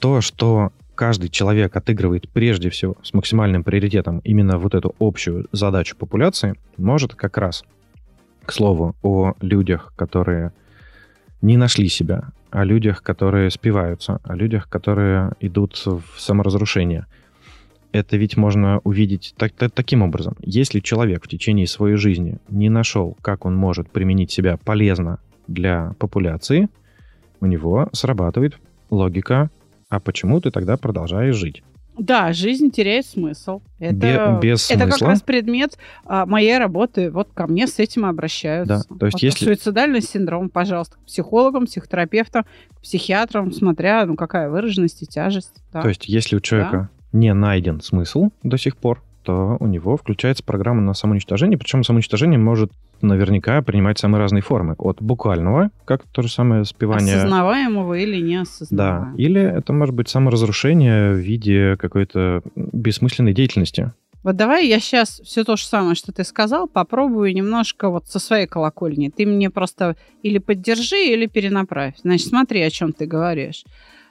То, 0.00 0.20
что 0.20 0.72
каждый 0.94 1.28
человек 1.28 1.76
отыгрывает 1.76 2.28
прежде 2.28 2.70
всего 2.70 2.96
с 3.02 3.12
максимальным 3.12 3.64
приоритетом 3.64 4.20
именно 4.20 4.58
вот 4.58 4.74
эту 4.74 4.94
общую 4.98 5.46
задачу 5.52 5.96
популяции, 5.96 6.54
может 6.76 7.14
как 7.14 7.36
раз, 7.38 7.64
к 8.44 8.52
слову, 8.52 8.94
о 9.02 9.34
людях, 9.40 9.92
которые 9.96 10.52
не 11.42 11.56
нашли 11.56 11.88
себя, 11.88 12.30
о 12.50 12.64
людях, 12.64 13.02
которые 13.02 13.50
спиваются, 13.50 14.20
о 14.22 14.34
людях, 14.34 14.68
которые 14.68 15.32
идут 15.40 15.76
в 15.76 16.02
саморазрушение. 16.18 17.06
Это 17.92 18.16
ведь 18.16 18.36
можно 18.36 18.80
увидеть 18.84 19.34
так, 19.36 19.52
так, 19.52 19.72
таким 19.72 20.02
образом. 20.02 20.36
Если 20.40 20.80
человек 20.80 21.24
в 21.24 21.28
течение 21.28 21.66
своей 21.66 21.96
жизни 21.96 22.38
не 22.48 22.68
нашел, 22.68 23.16
как 23.22 23.44
он 23.44 23.54
может 23.54 23.90
применить 23.90 24.30
себя 24.30 24.56
полезно 24.56 25.20
для 25.46 25.94
популяции, 25.98 26.68
у 27.40 27.46
него 27.46 27.88
срабатывает 27.92 28.58
логика 28.90 29.50
а 29.94 30.00
почему 30.00 30.40
ты 30.40 30.50
тогда 30.50 30.76
продолжаешь 30.76 31.36
жить? 31.36 31.62
Да, 31.96 32.32
жизнь 32.32 32.70
теряет 32.70 33.06
смысл. 33.06 33.62
Это, 33.78 34.40
без 34.42 34.64
смысла. 34.64 34.84
это 34.84 34.92
как 34.92 35.08
раз 35.08 35.22
предмет 35.22 35.78
а, 36.04 36.26
моей 36.26 36.58
работы. 36.58 37.10
Вот 37.10 37.28
ко 37.32 37.46
мне 37.46 37.68
с 37.68 37.78
этим 37.78 38.04
обращаются. 38.04 38.84
Да, 38.90 38.96
то 38.98 39.06
есть 39.06 39.14
вот 39.14 39.22
если... 39.22 39.44
Суицидальный 39.44 40.00
синдром, 40.00 40.48
пожалуйста, 40.48 40.96
к 40.96 41.04
психологам, 41.04 41.66
психотерапевтам, 41.66 42.46
к 42.76 42.80
психиатрам, 42.80 43.52
смотря, 43.52 44.04
ну, 44.06 44.16
какая 44.16 44.50
выраженность 44.50 45.02
и 45.02 45.06
тяжесть. 45.06 45.62
Да. 45.72 45.82
То 45.82 45.88
есть 45.88 46.08
если 46.08 46.34
у 46.34 46.40
человека 46.40 46.90
да. 47.12 47.18
не 47.18 47.32
найден 47.32 47.80
смысл 47.80 48.30
до 48.42 48.58
сих 48.58 48.76
пор, 48.76 49.00
то 49.24 49.56
у 49.58 49.66
него 49.66 49.96
включается 49.96 50.44
программа 50.44 50.82
на 50.82 50.94
самоуничтожение, 50.94 51.58
причем 51.58 51.82
самоуничтожение 51.82 52.38
может 52.38 52.70
наверняка 53.00 53.60
принимать 53.62 53.98
самые 53.98 54.20
разные 54.20 54.42
формы. 54.42 54.74
От 54.78 55.02
буквального, 55.02 55.70
как 55.84 56.04
то 56.04 56.22
же 56.22 56.28
самое 56.28 56.64
спивание... 56.64 57.16
Осознаваемого 57.16 57.94
или 57.94 58.20
неосознаваемого. 58.20 59.12
Да, 59.16 59.22
или 59.22 59.40
это 59.40 59.72
может 59.72 59.94
быть 59.94 60.08
саморазрушение 60.08 61.12
в 61.12 61.16
виде 61.16 61.76
какой-то 61.76 62.42
бессмысленной 62.54 63.34
деятельности. 63.34 63.92
Вот 64.22 64.36
давай 64.36 64.66
я 64.66 64.80
сейчас 64.80 65.20
все 65.22 65.44
то 65.44 65.56
же 65.56 65.64
самое, 65.66 65.94
что 65.94 66.10
ты 66.10 66.24
сказал, 66.24 66.66
попробую 66.66 67.34
немножко 67.34 67.90
вот 67.90 68.06
со 68.06 68.18
своей 68.18 68.46
колокольни. 68.46 69.10
Ты 69.14 69.26
мне 69.26 69.50
просто 69.50 69.96
или 70.22 70.38
поддержи, 70.38 70.96
или 70.96 71.26
перенаправь. 71.26 71.96
Значит, 72.02 72.28
смотри, 72.28 72.62
о 72.62 72.70
чем 72.70 72.94
ты 72.94 73.04
говоришь. 73.04 73.64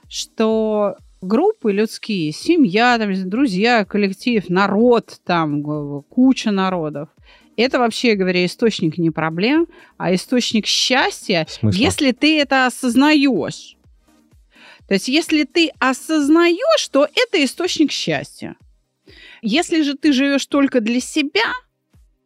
Что 0.08 0.96
группы 1.26 1.72
людские, 1.72 2.32
семья, 2.32 2.98
там, 2.98 3.28
друзья, 3.28 3.84
коллектив, 3.84 4.48
народ, 4.48 5.20
там, 5.24 6.02
куча 6.08 6.50
народов. 6.50 7.08
Это, 7.56 7.78
вообще 7.78 8.14
говоря, 8.14 8.44
источник 8.44 8.98
не 8.98 9.10
проблем, 9.10 9.68
а 9.96 10.14
источник 10.14 10.66
счастья, 10.66 11.46
Смысла? 11.48 11.80
если 11.80 12.12
ты 12.12 12.40
это 12.40 12.66
осознаешь. 12.66 13.76
То 14.88 14.94
есть, 14.94 15.08
если 15.08 15.44
ты 15.44 15.70
осознаешь, 15.78 16.80
что 16.80 17.04
это 17.04 17.42
источник 17.44 17.90
счастья. 17.90 18.56
Если 19.40 19.82
же 19.82 19.94
ты 19.94 20.12
живешь 20.12 20.46
только 20.46 20.80
для 20.80 21.00
себя, 21.00 21.52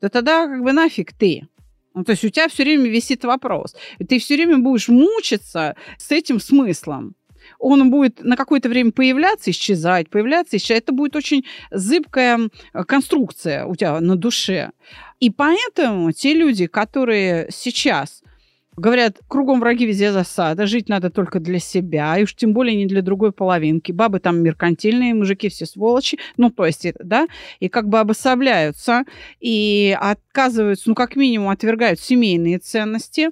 то 0.01 0.09
тогда 0.09 0.47
как 0.47 0.63
бы 0.63 0.73
нафиг 0.73 1.13
ты. 1.13 1.49
Ну, 1.95 2.05
то 2.05 2.13
есть 2.13 2.25
у 2.25 2.29
тебя 2.29 2.49
все 2.49 2.63
время 2.63 2.89
висит 2.89 3.25
вопрос. 3.25 3.75
И 3.99 4.05
ты 4.05 4.19
все 4.19 4.37
время 4.37 4.59
будешь 4.59 4.89
мучиться 4.89 5.77
с 5.99 6.13
этим 6.13 6.39
смыслом 6.41 7.17
он 7.59 7.91
будет 7.91 8.23
на 8.23 8.37
какое-то 8.37 8.69
время 8.69 8.93
появляться, 8.93 9.51
исчезать, 9.51 10.11
появляться, 10.11 10.57
исчезать. 10.57 10.85
Это 10.85 10.93
будет 10.93 11.17
очень 11.17 11.45
зыбкая 11.71 12.49
конструкция 12.87 13.67
у 13.67 13.75
тебя 13.75 14.01
на 14.01 14.17
душе. 14.17 14.71
И 15.21 15.31
поэтому 15.31 16.13
те 16.13 16.35
люди, 16.35 16.67
которые 16.67 17.49
сейчас 17.51 18.23
Говорят, 18.79 19.19
кругом 19.27 19.59
враги, 19.59 19.87
везде 19.87 20.13
засада, 20.13 20.69
жить 20.69 20.89
надо 20.89 21.11
только 21.11 21.41
для 21.41 21.59
себя, 21.59 22.17
и 22.17 22.23
уж 22.23 22.37
тем 22.37 22.53
более 22.53 22.77
не 22.77 22.87
для 22.87 23.03
другой 23.03 23.33
половинки. 23.33 23.91
Бабы 23.91 24.21
там 24.21 24.41
меркантильные, 24.41 25.15
мужики 25.15 25.49
все 25.49 25.67
сволочи, 25.67 26.17
ну, 26.37 26.51
то 26.51 26.65
есть, 26.65 26.87
да, 27.03 27.27
и 27.59 27.69
как 27.69 27.89
бы 27.89 27.99
обособляются, 27.99 29.03
и 29.41 29.97
отказываются, 30.01 30.89
ну, 30.89 30.95
как 30.95 31.17
минимум, 31.17 31.49
отвергают 31.49 31.99
семейные 31.99 32.59
ценности, 32.61 33.31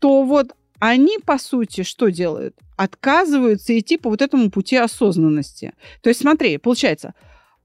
то 0.00 0.22
вот 0.22 0.54
они, 0.78 1.18
по 1.18 1.36
сути, 1.36 1.82
что 1.82 2.08
делают? 2.08 2.56
Отказываются 2.78 3.78
идти 3.78 3.98
по 3.98 4.08
вот 4.08 4.22
этому 4.22 4.50
пути 4.50 4.76
осознанности. 4.76 5.74
То 6.00 6.08
есть, 6.08 6.20
смотри, 6.20 6.58
получается, 6.58 7.12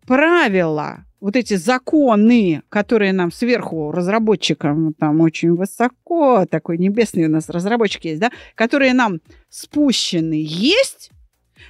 правила 0.08 1.06
вот 1.22 1.36
эти 1.36 1.54
законы, 1.54 2.64
которые 2.68 3.14
нам 3.14 3.32
сверху 3.32 3.92
разработчикам 3.92 4.94
там 4.94 5.22
очень 5.22 5.54
высоко, 5.54 6.46
такой 6.46 6.78
небесный 6.78 7.28
у 7.28 7.30
нас 7.30 7.48
разработчик 7.48 8.04
есть, 8.06 8.20
да, 8.20 8.32
которые 8.56 8.94
нам 8.94 9.22
спущены, 9.50 10.44
есть, 10.46 11.12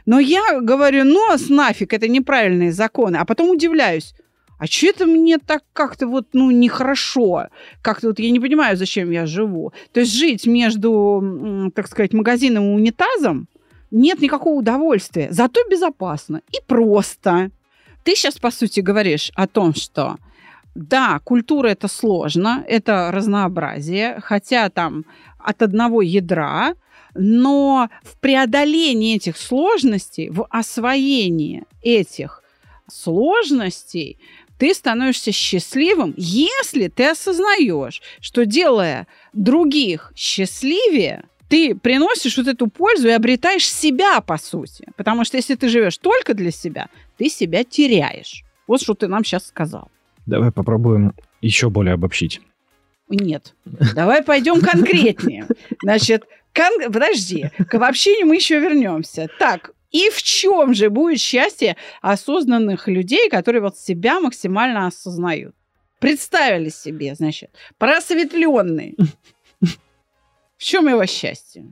но 0.06 0.20
я 0.20 0.60
говорю, 0.62 1.04
ну, 1.04 1.20
нафиг, 1.50 1.94
это 1.94 2.08
неправильные 2.08 2.72
законы. 2.72 3.18
А 3.18 3.26
потом 3.26 3.50
удивляюсь, 3.50 4.16
а 4.64 4.66
что 4.66 4.88
это 4.88 5.06
мне 5.06 5.40
так 5.40 5.62
как-то 5.74 6.08
вот, 6.08 6.28
ну, 6.32 6.50
нехорошо? 6.50 7.48
Как-то 7.82 8.08
вот 8.08 8.20
я 8.20 8.32
не 8.32 8.40
понимаю, 8.40 8.78
зачем 8.78 9.12
я 9.12 9.26
живу. 9.26 9.74
То 9.92 10.00
есть 10.00 10.14
жить 10.14 10.46
между, 10.46 11.70
так 11.76 11.90
сказать, 11.90 12.14
магазином 12.14 12.64
и 12.64 12.76
унитазом 12.76 13.50
нет 13.92 14.22
никакого 14.22 14.54
удовольствия, 14.60 15.28
зато 15.32 15.60
безопасно 15.70 16.44
и 16.54 16.60
просто. 16.66 17.52
Ты 18.06 18.16
сейчас, 18.16 18.36
по 18.40 18.52
сути, 18.52 18.80
говоришь 18.80 19.34
о 19.36 19.48
том, 19.48 19.76
что 19.76 20.16
да, 20.76 21.20
культура 21.26 21.68
это 21.68 21.90
сложно, 21.90 22.64
это 22.66 23.12
разнообразие, 23.12 24.18
хотя 24.22 24.70
там 24.70 25.04
от 25.40 25.62
одного 25.62 26.02
ядра, 26.02 26.76
но 27.16 27.90
в 28.02 28.18
преодолении 28.22 29.18
этих 29.18 29.36
сложностей, 29.36 30.30
в 30.30 30.48
освоении 30.50 31.66
этих 31.82 32.44
сложностей 32.94 34.18
ты 34.58 34.74
становишься 34.74 35.32
счастливым, 35.32 36.14
если 36.18 36.88
ты 36.88 37.10
осознаешь, 37.10 38.02
что 38.20 38.46
делая 38.46 39.08
других 39.34 40.14
счастливее, 40.16 41.26
ты 41.50 41.76
приносишь 41.76 42.38
вот 42.38 42.48
эту 42.48 42.68
пользу 42.68 43.08
и 43.10 43.12
обретаешь 43.12 43.72
себя, 43.72 44.22
по 44.22 44.38
сути. 44.38 44.88
Потому 44.96 45.24
что 45.24 45.38
если 45.38 45.56
ты 45.56 45.68
живешь 45.68 45.98
только 45.98 46.34
для 46.34 46.52
себя, 46.52 46.88
ты 47.18 47.30
себя 47.30 47.64
теряешь. 47.64 48.44
Вот 48.68 48.82
что 48.82 48.94
ты 48.94 49.08
нам 49.08 49.24
сейчас 49.24 49.48
сказал. 49.48 49.90
Давай 50.26 50.52
попробуем 50.52 51.14
еще 51.42 51.70
более 51.70 51.94
обобщить. 51.94 52.42
Нет. 53.10 53.54
Давай 53.66 54.24
пойдем 54.24 54.62
конкретнее. 54.62 55.46
Значит, 55.84 56.24
кон... 56.54 56.92
подожди, 56.92 57.50
к 57.68 57.76
обобщению 57.76 58.28
мы 58.28 58.36
еще 58.36 58.60
вернемся. 58.60 59.28
Так, 59.38 59.72
и 59.94 60.10
в 60.10 60.22
чем 60.22 60.74
же 60.74 60.90
будет 60.90 61.20
счастье 61.20 61.78
осознанных 62.02 62.88
людей, 62.88 63.30
которые 63.30 63.62
вот 63.62 63.78
себя 63.78 64.20
максимально 64.20 64.88
осознают? 64.88 65.56
Представили 66.00 66.70
себе, 66.70 67.16
значит, 67.16 67.52
просветленный 67.78 68.98
в 69.62 70.64
чем 70.64 70.88
его 70.88 71.06
счастье? 71.06 71.72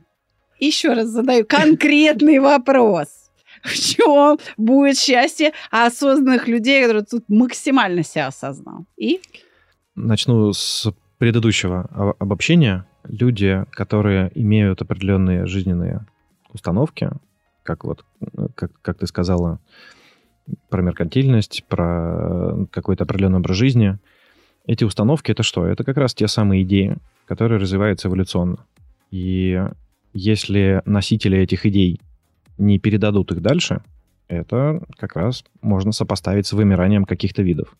Еще 0.58 0.92
раз 0.92 1.08
задаю 1.08 1.44
конкретный 1.44 2.38
вопрос. 2.38 3.08
В 3.64 3.74
чем 3.74 4.38
будет 4.56 4.96
счастье 4.96 5.52
осознанных 5.70 6.46
людей, 6.46 6.82
которые 6.82 7.04
тут 7.04 7.24
максимально 7.28 8.04
себя 8.04 8.28
осознал? 8.28 8.86
И? 8.96 9.20
Начну 9.96 10.52
с 10.52 10.92
предыдущего 11.18 12.14
обобщения. 12.18 12.86
Люди, 13.04 13.64
которые 13.72 14.30
имеют 14.34 14.80
определенные 14.80 15.46
жизненные 15.46 16.06
установки, 16.52 17.10
как 17.62 17.84
вот, 17.84 18.04
как, 18.54 18.72
как 18.82 18.98
ты 18.98 19.06
сказала, 19.06 19.58
про 20.68 20.82
меркантильность, 20.82 21.64
про 21.68 22.66
какой-то 22.70 23.04
определенный 23.04 23.38
образ 23.38 23.56
жизни. 23.56 23.98
Эти 24.66 24.84
установки 24.84 25.30
это 25.30 25.42
что? 25.42 25.66
Это 25.66 25.84
как 25.84 25.96
раз 25.96 26.14
те 26.14 26.28
самые 26.28 26.62
идеи, 26.62 26.96
которые 27.26 27.60
развиваются 27.60 28.08
эволюционно. 28.08 28.58
И 29.10 29.62
если 30.12 30.82
носители 30.84 31.38
этих 31.38 31.66
идей 31.66 32.00
не 32.58 32.78
передадут 32.78 33.32
их 33.32 33.40
дальше, 33.40 33.82
это 34.28 34.82
как 34.96 35.16
раз 35.16 35.44
можно 35.60 35.92
сопоставить 35.92 36.46
с 36.46 36.52
вымиранием 36.52 37.04
каких-то 37.04 37.42
видов. 37.42 37.76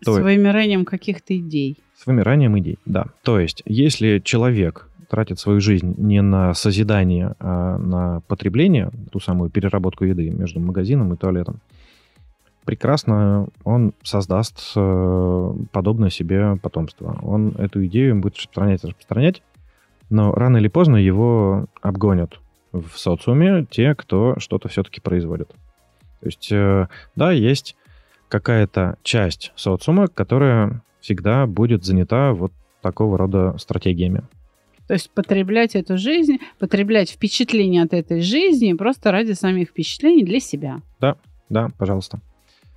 С 0.00 0.04
То 0.04 0.12
вымиранием 0.12 0.84
каких-то 0.84 1.36
идей. 1.36 1.78
С 1.96 2.06
вымиранием 2.06 2.58
идей, 2.58 2.78
да. 2.84 3.06
То 3.22 3.40
есть, 3.40 3.62
если 3.64 4.20
человек 4.22 4.88
тратит 5.08 5.38
свою 5.38 5.60
жизнь 5.60 5.94
не 5.98 6.22
на 6.22 6.54
созидание, 6.54 7.34
а 7.38 7.78
на 7.78 8.20
потребление, 8.28 8.90
ту 9.10 9.20
самую 9.20 9.50
переработку 9.50 10.04
еды 10.04 10.30
между 10.30 10.60
магазином 10.60 11.12
и 11.12 11.16
туалетом, 11.16 11.60
прекрасно 12.64 13.48
он 13.64 13.94
создаст 14.02 14.72
э, 14.74 15.54
подобное 15.72 16.10
себе 16.10 16.56
потомство. 16.56 17.18
Он 17.22 17.54
эту 17.56 17.86
идею 17.86 18.16
будет 18.16 18.36
распространять, 18.36 18.84
распространять, 18.84 19.42
но 20.10 20.32
рано 20.32 20.58
или 20.58 20.68
поздно 20.68 20.96
его 20.96 21.66
обгонят 21.80 22.40
в 22.72 22.98
социуме 22.98 23.66
те, 23.70 23.94
кто 23.94 24.34
что-то 24.38 24.68
все-таки 24.68 25.00
производит. 25.00 25.48
То 26.20 26.26
есть, 26.26 26.50
э, 26.50 26.88
да, 27.14 27.30
есть 27.30 27.76
какая-то 28.28 28.98
часть 29.02 29.52
социума, 29.54 30.08
которая 30.08 30.82
всегда 31.00 31.46
будет 31.46 31.84
занята 31.84 32.32
вот 32.32 32.52
такого 32.82 33.16
рода 33.16 33.56
стратегиями. 33.58 34.22
То 34.86 34.94
есть 34.94 35.10
потреблять 35.10 35.74
эту 35.74 35.98
жизнь, 35.98 36.38
потреблять 36.58 37.10
впечатления 37.10 37.82
от 37.82 37.92
этой 37.92 38.20
жизни 38.20 38.72
просто 38.72 39.10
ради 39.10 39.32
самих 39.32 39.70
впечатлений 39.70 40.24
для 40.24 40.40
себя. 40.40 40.80
Да, 41.00 41.16
да, 41.48 41.70
пожалуйста. 41.78 42.20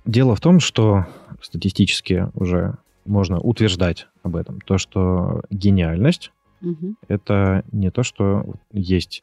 Дело 0.04 0.34
в 0.34 0.40
том, 0.40 0.60
что 0.60 1.06
статистически 1.40 2.28
уже 2.34 2.76
можно 3.04 3.38
утверждать 3.38 4.08
об 4.22 4.36
этом, 4.36 4.60
то, 4.60 4.78
что 4.78 5.42
гениальность 5.50 6.32
Угу. 6.62 6.94
Это 7.08 7.64
не 7.72 7.90
то, 7.90 8.02
что 8.02 8.44
есть 8.72 9.22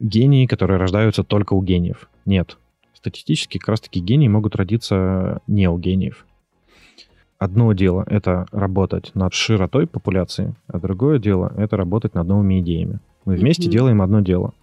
гении, 0.00 0.46
которые 0.46 0.78
рождаются 0.78 1.24
только 1.24 1.54
у 1.54 1.62
гениев. 1.62 2.08
Нет. 2.24 2.58
Статистически 2.94 3.58
как 3.58 3.68
раз-таки 3.68 4.00
гении 4.00 4.28
могут 4.28 4.56
родиться 4.56 5.40
не 5.46 5.68
у 5.68 5.78
гениев. 5.78 6.26
Одно 7.42 7.72
дело— 7.72 8.04
это 8.06 8.46
работать 8.52 9.10
над 9.16 9.34
широтой 9.34 9.88
популяции, 9.88 10.54
а 10.68 10.78
другое 10.78 11.18
дело— 11.18 11.52
это 11.56 11.76
работать 11.76 12.14
над 12.14 12.28
новыми 12.28 12.60
идеями. 12.60 13.00
Мы 13.24 13.34
вместе 13.34 13.66
mm 13.66 13.72
делаем 13.72 14.00
одно 14.00 14.20
дело. 14.20 14.54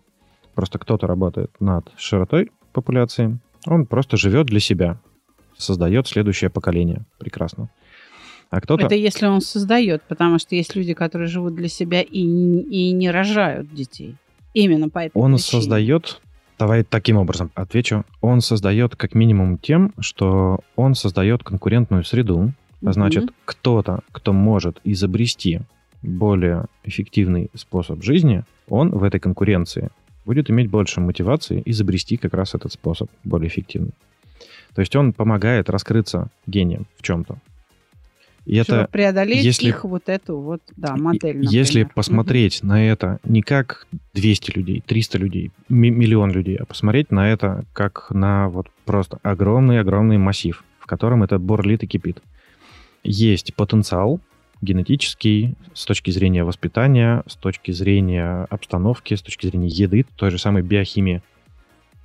Просто 0.56 0.80
кто-то 0.80 1.06
работает 1.06 1.52
над 1.60 1.92
широтой 1.98 2.52
популяции, 2.72 3.38
он 3.65 3.86
просто 3.86 4.15
живет 4.15 4.48
для 4.48 4.62
себя, 4.62 4.98
создает 5.58 6.08
следующее 6.08 6.50
поколение. 6.50 7.02
Прекрасно. 7.18 7.70
А 8.50 8.62
кто-то... 8.62 8.86
Это 8.86 8.96
если 8.96 9.26
он 9.26 9.42
создает, 9.42 10.02
потому 10.04 10.39
что 10.39 10.56
есть 10.56 10.74
люди, 10.74 10.94
которые 10.94 11.28
живут 11.28 11.56
для 11.56 11.68
себя 11.68 12.02
и, 12.02 12.22
и 12.22 12.94
не 12.94 13.12
рожают 13.12 13.74
детей. 13.74 14.15
Именно 14.54 14.88
по 14.88 15.00
этой 15.00 15.18
Он 15.18 15.34
причине. 15.34 15.52
создает, 15.52 16.22
давай 16.58 16.86
таким 16.86 17.18
образом 17.18 17.52
отвечу, 17.56 18.06
он 18.22 18.39
создает 18.39 18.96
как 18.96 19.16
минимум 19.16 19.58
тем, 19.58 19.91
что 19.99 20.62
он 20.78 20.95
создает 20.95 21.43
конкурентную 21.43 22.06
среду, 22.06 22.53
а 22.84 22.93
значит, 22.93 23.25
mm 23.25 23.34
кто-то, 23.45 24.01
кто 24.11 24.32
может 24.32 24.80
изобрести 24.84 25.61
более 26.01 26.65
эффективный 26.84 27.49
способ 27.55 28.03
жизни, 28.03 28.43
он 28.67 28.91
в 28.91 29.03
этой 29.03 29.19
конкуренции 29.19 29.89
будет 30.23 30.49
иметь 30.49 30.69
больше 30.69 31.01
мотивации 31.01 31.61
изобрести 31.65 32.15
как 32.15 32.34
раз 32.34 32.55
этот 32.55 32.71
способ 32.71 33.09
более 33.23 33.49
эффективный. 33.49 33.93
То 34.75 34.82
есть 34.82 34.95
он 34.95 35.13
помогает 35.13 35.69
раскрыться 35.69 36.30
гением 36.45 36.86
в 36.97 37.01
чем-то. 37.01 37.39
И 38.45 38.55
это, 38.55 38.88
преодолеть 38.91 39.43
если, 39.43 39.69
их 39.69 39.84
вот 39.84 40.09
эту 40.09 40.38
вот, 40.38 40.61
да, 40.75 40.95
модель, 40.95 41.36
например. 41.36 41.51
Если 41.51 41.84
посмотреть 41.84 42.61
угу. 42.61 42.69
на 42.69 42.88
это 42.88 43.19
не 43.23 43.41
как 43.41 43.88
200 44.13 44.51
людей, 44.57 44.84
300 44.86 45.17
людей, 45.17 45.51
миллион 45.67 46.32
людей, 46.32 46.55
а 46.55 46.65
посмотреть 46.65 47.11
на 47.11 47.30
это 47.32 47.65
как 47.73 48.07
на 48.09 48.49
вот 48.49 48.67
просто 48.86 49.19
огромный-огромный 49.21 50.17
массив, 50.17 50.63
в 50.80 50.88
котором 50.88 51.23
это 51.23 51.38
бурлит 51.38 51.84
и 51.84 51.88
кипит. 51.88 52.21
Есть 53.12 53.55
потенциал 53.55 54.20
генетический 54.62 55.55
с 55.74 55.84
точки 55.86 56.12
зрения 56.12 56.43
воспитания, 56.43 57.24
с 57.26 57.36
точки 57.36 57.72
зрения 57.72 58.45
обстановки, 58.51 59.16
с 59.16 59.24
точки 59.24 59.47
зрения 59.47 59.68
еды, 59.68 60.05
той 60.16 60.30
же 60.30 60.38
самой 60.38 60.62
биохимии. 60.62 61.24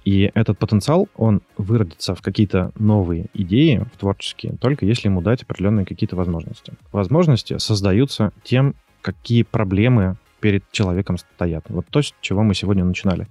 И 0.07 0.31
этот 0.33 0.59
потенциал, 0.59 1.11
он 1.15 1.43
выродится 1.59 2.15
в 2.15 2.23
какие-то 2.23 2.73
новые 2.79 3.27
идеи, 3.35 3.85
в 3.93 3.99
творческие, 3.99 4.55
только 4.59 4.87
если 4.87 5.09
ему 5.09 5.21
дать 5.21 5.43
определенные 5.43 5.85
какие-то 5.85 6.17
возможности. 6.17 6.73
Возможности 6.91 7.59
создаются 7.59 8.33
тем, 8.43 8.75
какие 9.03 9.43
проблемы 9.43 10.17
перед 10.41 10.65
человеком 10.73 11.19
стоят. 11.19 11.67
Вот 11.69 11.85
то, 11.91 12.01
с 12.01 12.15
чего 12.23 12.43
мы 12.43 12.55
сегодня 12.55 12.83
начинали. 12.83 13.29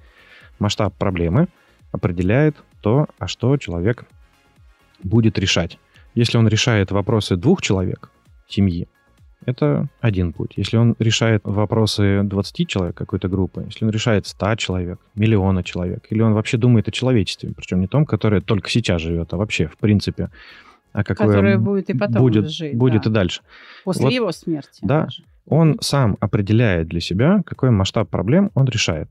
Масштаб 0.59 0.93
проблемы 0.93 1.47
определяет 1.91 2.55
то, 2.81 3.07
а 3.17 3.27
что 3.27 3.57
человек 3.57 4.05
будет 5.01 5.39
решать. 5.39 5.79
Если 6.15 6.37
он 6.37 6.47
решает 6.47 6.91
вопросы 6.91 7.35
двух 7.35 7.61
человек, 7.61 8.11
семьи, 8.47 8.87
это 9.45 9.89
один 9.99 10.31
путь. 10.31 10.53
Если 10.55 10.77
он 10.77 10.95
решает 10.99 11.41
вопросы 11.43 12.21
20 12.23 12.67
человек 12.67 12.95
какой-то 12.95 13.27
группы, 13.27 13.63
если 13.65 13.85
он 13.85 13.91
решает 13.91 14.25
100 14.25 14.55
человек, 14.55 14.99
миллиона 15.15 15.63
человек, 15.63 16.05
или 16.09 16.21
он 16.21 16.33
вообще 16.33 16.57
думает 16.57 16.87
о 16.87 16.91
человечестве, 16.91 17.51
причем 17.55 17.81
не 17.81 17.87
том, 17.87 18.05
которое 18.05 18.41
только 18.41 18.69
сейчас 18.69 19.01
живет, 19.01 19.33
а 19.33 19.37
вообще, 19.37 19.67
в 19.67 19.77
принципе, 19.77 20.29
а 20.93 21.03
какое 21.03 21.27
Которое 21.27 21.57
будет 21.57 21.89
и 21.89 21.97
потом 21.97 22.21
будет, 22.21 22.49
жить. 22.51 22.77
будет 22.77 23.03
да. 23.03 23.09
и 23.09 23.13
дальше. 23.13 23.41
После 23.83 24.03
Вот, 24.03 24.13
его 24.13 24.31
смерти. 24.31 24.79
да. 24.83 25.05
даже. 25.05 25.23
Он 25.47 25.77
сам 25.81 26.15
определяет 26.21 26.87
для 26.87 27.01
себя, 27.01 27.41
какой 27.45 27.71
масштаб 27.71 28.09
проблем 28.09 28.51
он 28.53 28.65
решает. 28.67 29.09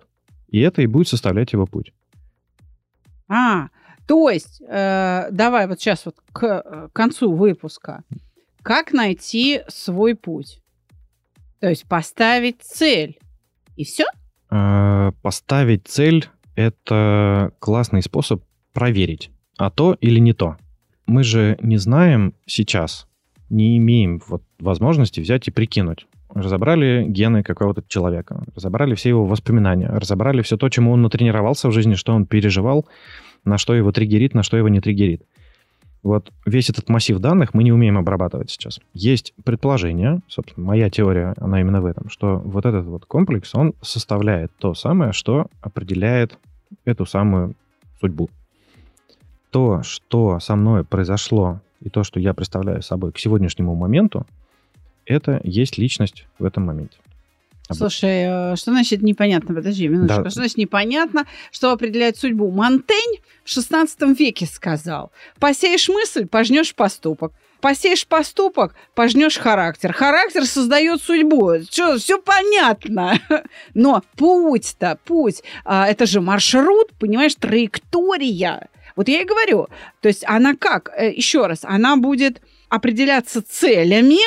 И 0.48 0.60
это 0.60 0.80
и 0.80 0.86
будет 0.86 1.08
составлять 1.08 1.52
его 1.52 1.66
путь. 1.66 1.92
А, 3.28 3.68
то 4.06 4.30
есть, 4.30 4.62
э, 4.66 5.28
давай 5.30 5.66
вот 5.66 5.80
сейчас 5.80 6.04
вот 6.04 6.16
к 6.32 6.90
концу 6.92 7.32
выпуска. 7.34 8.02
Как 8.62 8.92
найти 8.92 9.62
свой 9.68 10.14
путь? 10.14 10.60
То 11.60 11.68
есть 11.68 11.86
поставить 11.88 12.62
цель. 12.62 13.18
И 13.76 13.84
все? 13.84 14.04
Э, 14.50 15.12
Поставить 15.22 15.86
цель— 15.86 16.28
это 16.56 17.52
классный 17.58 18.02
способ 18.02 18.42
проверить, 18.72 19.30
а 19.56 19.70
то 19.70 19.96
или 20.00 20.18
не 20.18 20.32
то. 20.32 20.56
Мы 21.06 21.24
же 21.24 21.58
не 21.60 21.76
знаем 21.76 22.34
сейчас, 22.46 23.06
не 23.50 23.76
имеем 23.78 24.20
вот 24.26 24.42
возможности 24.58 25.20
взять 25.20 25.48
и 25.48 25.50
прикинуть. 25.50 26.06
Разобрали 26.34 27.04
гены 27.06 27.42
какого-то 27.42 27.84
человека, 27.86 28.42
разобрали 28.54 28.94
все 28.94 29.10
его 29.10 29.26
воспоминания, 29.26 29.88
разобрали 29.88 30.40
все 30.40 30.56
то, 30.56 30.68
чему 30.70 30.92
он 30.92 31.02
натренировался 31.02 31.68
в 31.68 31.72
жизни, 31.72 31.94
что 31.94 32.14
он 32.14 32.24
переживал, 32.26 32.86
на 33.44 33.58
что 33.58 33.74
его 33.74 33.92
триггерит, 33.92 34.34
на 34.34 34.42
что 34.42 34.56
его 34.56 34.68
не 34.68 34.80
триггерит. 34.80 35.22
Вот 36.02 36.32
весь 36.44 36.68
этот 36.68 36.88
массив 36.88 37.18
данных 37.18 37.54
мы 37.54 37.62
не 37.62 37.72
умеем 37.72 37.96
обрабатывать 37.96 38.50
сейчас. 38.50 38.80
Есть 38.92 39.34
предположение, 39.44 40.20
собственно, 40.26 40.66
моя 40.66 40.90
теория, 40.90 41.34
она 41.36 41.60
именно 41.60 41.80
в 41.80 41.86
этом, 41.86 42.10
что 42.10 42.38
вот 42.38 42.66
этот 42.66 42.86
вот 42.86 43.06
комплекс, 43.06 43.54
он 43.54 43.74
составляет 43.82 44.50
то 44.58 44.74
самое, 44.74 45.12
что 45.12 45.46
определяет 45.60 46.38
эту 46.84 47.06
самую 47.06 47.54
судьбу. 48.00 48.30
То, 49.50 49.82
что 49.82 50.40
со 50.40 50.56
мной 50.56 50.84
произошло, 50.84 51.60
и 51.80 51.88
то, 51.88 52.02
что 52.04 52.18
я 52.18 52.34
представляю 52.34 52.82
собой 52.82 53.12
к 53.12 53.18
сегодняшнему 53.18 53.74
моменту, 53.74 54.26
это 55.06 55.40
есть 55.44 55.78
личность 55.78 56.26
в 56.38 56.44
этом 56.44 56.64
моменте. 56.64 56.98
Слушай, 57.70 58.52
э, 58.52 58.56
что 58.56 58.72
значит 58.72 59.02
непонятно? 59.02 59.54
Подожди 59.54 59.88
минуточку. 59.88 60.24
Да. 60.24 60.30
Что 60.30 60.40
значит 60.40 60.56
непонятно, 60.58 61.26
что 61.50 61.72
определяет 61.72 62.18
судьбу? 62.18 62.50
Монтень 62.50 63.20
в 63.44 63.50
16 63.50 64.18
веке 64.18 64.46
сказал. 64.46 65.12
Посеешь 65.38 65.88
мысль, 65.88 66.26
пожнешь 66.26 66.74
поступок. 66.74 67.32
Посеешь 67.60 68.08
поступок, 68.08 68.74
пожнешь 68.96 69.38
характер. 69.38 69.92
Характер 69.92 70.46
создает 70.46 71.00
судьбу. 71.00 71.52
Что, 71.70 71.96
все 71.96 72.18
понятно. 72.18 73.20
Но 73.74 74.02
путь-то, 74.16 74.98
путь, 75.04 75.42
а, 75.64 75.86
это 75.88 76.06
же 76.06 76.20
маршрут, 76.20 76.88
понимаешь, 76.98 77.36
траектория. 77.36 78.68
Вот 78.96 79.06
я 79.08 79.22
и 79.22 79.24
говорю. 79.24 79.68
То 80.00 80.08
есть 80.08 80.24
она 80.26 80.56
как? 80.56 80.90
Э, 80.96 81.12
Еще 81.12 81.46
раз, 81.46 81.60
она 81.62 81.96
будет 81.96 82.42
определяться 82.68 83.42
целями, 83.42 84.18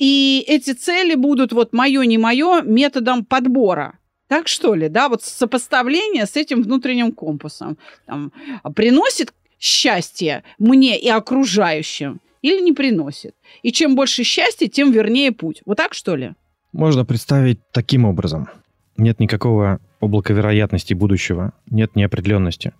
и 0.00 0.42
эти 0.48 0.72
цели 0.72 1.14
будут 1.14 1.52
вот 1.52 1.74
мое, 1.74 2.02
не 2.06 2.16
мое 2.16 2.62
методом 2.62 3.22
подбора. 3.22 3.98
Так 4.28 4.48
что 4.48 4.74
ли, 4.74 4.88
да, 4.88 5.10
вот 5.10 5.22
сопоставление 5.22 6.24
с 6.24 6.36
этим 6.36 6.62
внутренним 6.62 7.12
компасом. 7.12 7.76
Там, 8.06 8.32
приносит 8.74 9.34
счастье 9.58 10.42
мне 10.58 10.98
и 10.98 11.08
окружающим 11.08 12.20
или 12.40 12.62
не 12.62 12.72
приносит? 12.72 13.34
И 13.62 13.72
чем 13.72 13.94
больше 13.94 14.24
счастья, 14.24 14.68
тем 14.68 14.90
вернее 14.90 15.32
путь. 15.32 15.60
Вот 15.66 15.76
так 15.76 15.92
что 15.92 16.16
ли? 16.16 16.32
Можно 16.72 17.04
представить 17.04 17.58
таким 17.70 18.06
образом. 18.06 18.48
Нет 18.96 19.20
никакого 19.20 19.80
облака 20.00 20.32
вероятности 20.32 20.94
будущего, 20.94 21.52
нет 21.70 21.94
неопределенности. 21.94 22.72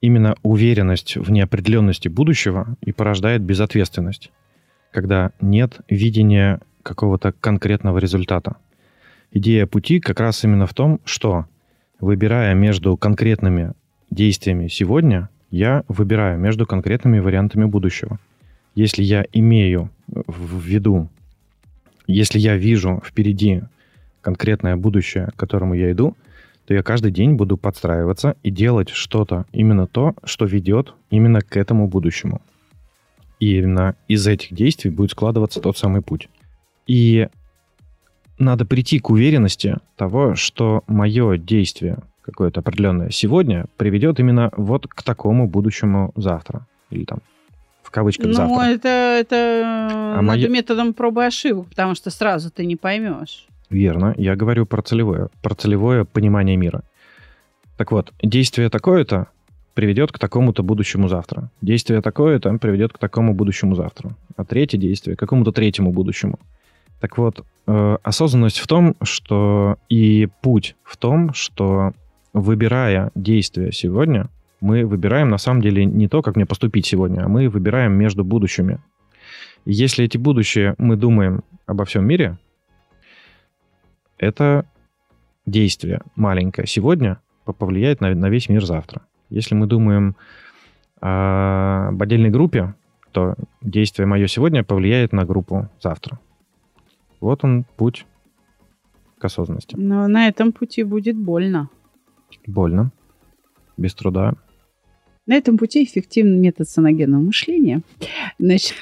Именно 0.00 0.36
уверенность 0.42 1.16
в 1.16 1.30
неопределенности 1.30 2.08
будущего 2.08 2.76
и 2.80 2.92
порождает 2.92 3.42
безответственность, 3.42 4.30
когда 4.92 5.32
нет 5.40 5.80
видения 5.88 6.60
какого-то 6.82 7.32
конкретного 7.32 7.98
результата. 7.98 8.56
Идея 9.30 9.66
пути 9.66 10.00
как 10.00 10.20
раз 10.20 10.42
именно 10.44 10.66
в 10.66 10.74
том, 10.74 11.00
что, 11.04 11.46
выбирая 12.00 12.54
между 12.54 12.96
конкретными 12.96 13.72
действиями 14.10 14.68
сегодня, 14.68 15.28
я 15.50 15.84
выбираю 15.88 16.38
между 16.38 16.66
конкретными 16.66 17.18
вариантами 17.18 17.64
будущего. 17.64 18.18
Если 18.74 19.02
я 19.02 19.24
имею 19.32 19.90
в 20.06 20.60
виду, 20.60 21.08
если 22.06 22.38
я 22.38 22.56
вижу 22.56 23.02
впереди 23.04 23.62
конкретное 24.22 24.76
будущее, 24.76 25.28
к 25.28 25.36
которому 25.36 25.74
я 25.74 25.92
иду, 25.92 26.16
то 26.66 26.74
я 26.74 26.82
каждый 26.82 27.12
день 27.12 27.34
буду 27.34 27.56
подстраиваться 27.56 28.36
и 28.42 28.50
делать 28.50 28.90
что-то, 28.90 29.46
именно 29.52 29.86
то, 29.86 30.14
что 30.24 30.44
ведет 30.44 30.94
именно 31.10 31.40
к 31.40 31.56
этому 31.56 31.88
будущему. 31.88 32.42
И 33.40 33.58
именно 33.58 33.94
из 34.08 34.26
этих 34.26 34.52
действий 34.52 34.90
будет 34.90 35.12
складываться 35.12 35.60
тот 35.60 35.76
самый 35.78 36.02
путь. 36.02 36.28
И 36.86 37.28
надо 38.38 38.64
прийти 38.64 38.98
к 38.98 39.10
уверенности 39.10 39.76
того, 39.96 40.34
что 40.34 40.82
мое 40.86 41.36
действие 41.38 41.98
какое-то 42.22 42.60
определенное 42.60 43.10
сегодня 43.10 43.66
приведет 43.76 44.20
именно 44.20 44.50
вот 44.56 44.86
к 44.86 45.02
такому 45.02 45.48
будущему 45.48 46.12
завтра. 46.16 46.66
Или 46.90 47.04
там 47.04 47.20
в 47.82 47.90
кавычках 47.90 48.26
Ну, 48.26 48.32
завтра. 48.34 48.62
это, 48.64 48.88
это 48.88 49.62
надо 50.16 50.22
моё- 50.22 50.48
методом 50.50 50.92
пробы 50.92 51.22
и 51.22 51.26
ошибок, 51.26 51.68
потому 51.68 51.94
что 51.94 52.10
сразу 52.10 52.50
ты 52.50 52.66
не 52.66 52.76
поймешь. 52.76 53.46
Верно, 53.70 54.14
я 54.16 54.36
говорю 54.36 54.66
про 54.66 54.82
целевое, 54.82 55.28
про 55.42 55.54
целевое 55.54 56.04
понимание 56.04 56.56
мира. 56.56 56.82
Так 57.76 57.92
вот, 57.92 58.12
действие 58.22 58.68
такое-то 58.70 59.28
приведет 59.78 60.10
к 60.10 60.18
такому-то 60.18 60.64
будущему 60.64 61.06
завтра. 61.06 61.52
Действие 61.62 62.02
такое-то 62.02 62.52
приведет 62.58 62.92
к 62.92 62.98
такому 62.98 63.32
будущему 63.32 63.76
завтра. 63.76 64.10
А 64.36 64.44
третье 64.44 64.76
действие 64.76 65.14
к 65.14 65.20
какому-то 65.20 65.52
третьему 65.52 65.92
будущему. 65.92 66.40
Так 66.98 67.16
вот, 67.16 67.44
э, 67.68 67.96
осознанность 68.02 68.58
в 68.58 68.66
том, 68.66 68.96
что 69.02 69.76
и 69.88 70.28
путь 70.42 70.74
в 70.82 70.96
том, 70.96 71.32
что 71.32 71.92
выбирая 72.32 73.12
действия 73.14 73.70
сегодня, 73.70 74.26
мы 74.60 74.84
выбираем 74.84 75.28
на 75.28 75.38
самом 75.38 75.62
деле 75.62 75.84
не 75.84 76.08
то, 76.08 76.22
как 76.22 76.34
мне 76.34 76.44
поступить 76.44 76.86
сегодня, 76.86 77.20
а 77.22 77.28
мы 77.28 77.48
выбираем 77.48 77.92
между 77.92 78.24
будущими. 78.24 78.80
Если 79.64 80.04
эти 80.04 80.18
будущее 80.18 80.74
мы 80.78 80.96
думаем 80.96 81.44
обо 81.66 81.84
всем 81.84 82.04
мире, 82.04 82.36
это 84.18 84.64
действие 85.46 86.00
маленькое 86.16 86.66
сегодня 86.66 87.20
по- 87.44 87.52
повлияет 87.52 88.00
на, 88.00 88.12
на 88.12 88.28
весь 88.28 88.48
мир 88.48 88.64
завтра. 88.64 89.02
Если 89.30 89.54
мы 89.54 89.66
думаем 89.66 90.16
о- 91.00 91.88
об 91.88 92.02
отдельной 92.02 92.30
группе, 92.30 92.74
то 93.12 93.34
действие 93.62 94.06
мое 94.06 94.26
сегодня 94.26 94.64
повлияет 94.64 95.12
на 95.12 95.24
группу 95.24 95.68
завтра. 95.80 96.18
Вот 97.20 97.44
он 97.44 97.64
путь 97.76 98.06
к 99.18 99.24
осознанности. 99.24 99.74
Но 99.76 100.06
на 100.08 100.28
этом 100.28 100.52
пути 100.52 100.82
будет 100.84 101.16
больно. 101.16 101.68
Больно, 102.46 102.92
без 103.76 103.94
труда. 103.94 104.34
На 105.26 105.34
этом 105.34 105.58
пути 105.58 105.84
эффективный 105.84 106.38
метод 106.38 106.68
саногенного 106.68 107.20
мышления. 107.20 107.82
Значит, 108.38 108.76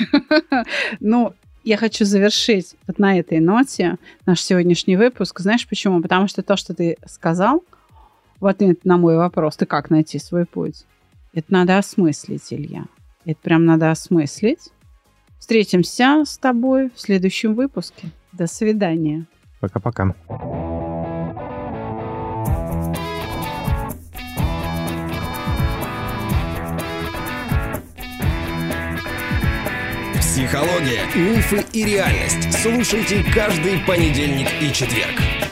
ну, 1.01 1.32
я 1.64 1.76
хочу 1.76 2.05
завершить 2.05 2.76
вот 2.86 2.99
на 2.99 3.18
этой 3.18 3.40
ноте 3.40 3.97
наш 4.26 4.40
сегодняшний 4.40 4.97
выпуск. 4.97 5.40
Знаешь 5.40 5.66
почему? 5.66 6.01
Потому 6.01 6.28
что 6.28 6.42
то, 6.42 6.57
что 6.57 6.74
ты 6.74 6.99
сказал 7.07 7.64
в 8.41 8.47
ответ 8.47 8.84
на 8.84 8.97
мой 8.97 9.16
вопрос, 9.16 9.57
ты 9.57 9.66
как 9.66 9.91
найти 9.91 10.18
свой 10.18 10.47
путь? 10.47 10.84
Это 11.32 11.53
надо 11.53 11.78
осмыслить, 11.78 12.53
Илья. 12.53 12.87
Это 13.24 13.39
прям 13.43 13.64
надо 13.64 13.91
осмыслить. 13.91 14.70
Встретимся 15.39 16.24
с 16.26 16.39
тобой 16.39 16.91
в 16.95 17.01
следующем 17.01 17.55
выпуске. 17.55 18.09
До 18.32 18.47
свидания. 18.47 19.26
Пока-пока. 19.61 20.14
Психология, 30.20 31.05
мифы 31.14 31.64
и 31.72 31.84
реальность. 31.84 32.53
Слушайте 32.53 33.24
каждый 33.34 33.78
понедельник 33.87 34.49
и 34.61 34.72
четверг. 34.72 35.45